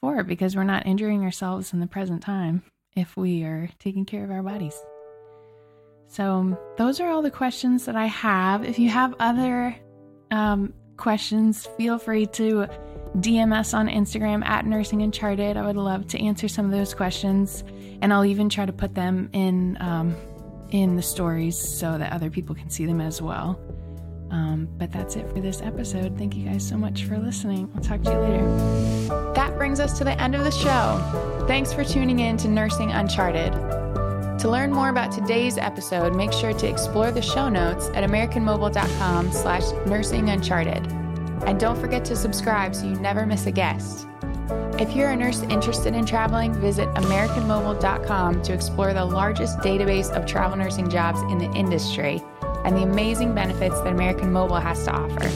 for 0.00 0.20
it 0.20 0.26
because 0.26 0.56
we're 0.56 0.64
not 0.64 0.86
injuring 0.86 1.22
ourselves 1.22 1.72
in 1.72 1.80
the 1.80 1.86
present 1.86 2.22
time 2.22 2.62
if 2.94 3.16
we 3.16 3.42
are 3.44 3.68
taking 3.78 4.04
care 4.04 4.24
of 4.24 4.30
our 4.30 4.42
bodies. 4.42 4.78
So, 6.06 6.58
those 6.76 7.00
are 7.00 7.08
all 7.08 7.22
the 7.22 7.30
questions 7.30 7.86
that 7.86 7.96
I 7.96 8.06
have. 8.06 8.64
If 8.64 8.78
you 8.78 8.88
have 8.90 9.14
other 9.18 9.74
um, 10.30 10.74
questions, 10.96 11.66
feel 11.76 11.98
free 11.98 12.26
to 12.26 12.68
DM 13.16 13.56
us 13.56 13.74
on 13.74 13.88
Instagram 13.88 14.44
at 14.44 14.66
Nursing 14.66 15.02
Uncharted. 15.02 15.56
I 15.56 15.66
would 15.66 15.76
love 15.76 16.08
to 16.08 16.20
answer 16.20 16.48
some 16.48 16.66
of 16.66 16.72
those 16.72 16.94
questions, 16.94 17.62
and 18.02 18.12
I'll 18.12 18.24
even 18.24 18.48
try 18.48 18.66
to 18.66 18.72
put 18.72 18.94
them 18.94 19.30
in 19.32 19.76
um, 19.80 20.16
in 20.70 20.96
the 20.96 21.02
stories 21.02 21.56
so 21.56 21.96
that 21.98 22.12
other 22.12 22.30
people 22.30 22.54
can 22.54 22.70
see 22.70 22.86
them 22.86 23.00
as 23.00 23.22
well. 23.22 23.60
Um, 24.30 24.68
but 24.78 24.90
that's 24.90 25.14
it 25.14 25.30
for 25.30 25.40
this 25.40 25.62
episode. 25.62 26.18
Thank 26.18 26.34
you 26.34 26.44
guys 26.44 26.66
so 26.66 26.76
much 26.76 27.04
for 27.04 27.16
listening. 27.18 27.70
I'll 27.76 27.82
talk 27.82 28.02
to 28.02 28.10
you 28.10 28.18
later. 28.18 29.32
That 29.34 29.56
brings 29.56 29.78
us 29.78 29.96
to 29.98 30.04
the 30.04 30.20
end 30.20 30.34
of 30.34 30.42
the 30.42 30.50
show. 30.50 31.44
Thanks 31.46 31.72
for 31.72 31.84
tuning 31.84 32.18
in 32.18 32.36
to 32.38 32.48
Nursing 32.48 32.90
Uncharted. 32.90 33.52
To 34.40 34.50
learn 34.50 34.72
more 34.72 34.88
about 34.88 35.12
today's 35.12 35.56
episode, 35.56 36.16
make 36.16 36.32
sure 36.32 36.52
to 36.52 36.68
explore 36.68 37.12
the 37.12 37.22
show 37.22 37.48
notes 37.48 37.86
at 37.94 38.02
americanmobile.com 38.02 39.30
slash 39.30 39.62
nursinguncharted. 39.86 41.03
And 41.46 41.58
don't 41.58 41.78
forget 41.78 42.04
to 42.06 42.16
subscribe 42.16 42.74
so 42.74 42.86
you 42.86 42.94
never 42.96 43.26
miss 43.26 43.46
a 43.46 43.52
guest. 43.52 44.06
If 44.78 44.96
you're 44.96 45.10
a 45.10 45.16
nurse 45.16 45.42
interested 45.42 45.94
in 45.94 46.04
traveling, 46.04 46.52
visit 46.54 46.88
AmericanMobile.com 46.94 48.42
to 48.42 48.52
explore 48.52 48.92
the 48.92 49.04
largest 49.04 49.58
database 49.58 50.10
of 50.10 50.26
travel 50.26 50.56
nursing 50.56 50.90
jobs 50.90 51.20
in 51.30 51.38
the 51.38 51.50
industry 51.52 52.22
and 52.64 52.76
the 52.76 52.82
amazing 52.82 53.34
benefits 53.34 53.80
that 53.80 53.92
American 53.92 54.32
Mobile 54.32 54.56
has 54.56 54.84
to 54.84 54.92
offer. 54.92 55.30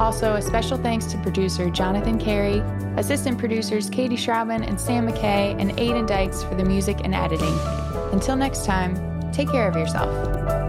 Also, 0.00 0.34
a 0.34 0.42
special 0.42 0.78
thanks 0.78 1.06
to 1.06 1.18
producer 1.18 1.68
Jonathan 1.68 2.18
Carey, 2.18 2.60
assistant 2.96 3.38
producers 3.38 3.90
Katie 3.90 4.16
Schraubman 4.16 4.62
and 4.62 4.80
Sam 4.80 5.08
McKay, 5.08 5.60
and 5.60 5.72
Aiden 5.72 6.06
Dykes 6.06 6.42
for 6.42 6.54
the 6.54 6.64
music 6.64 6.98
and 7.02 7.14
editing. 7.14 7.58
Until 8.12 8.36
next 8.36 8.64
time, 8.64 8.94
take 9.32 9.50
care 9.50 9.68
of 9.68 9.76
yourself. 9.76 10.59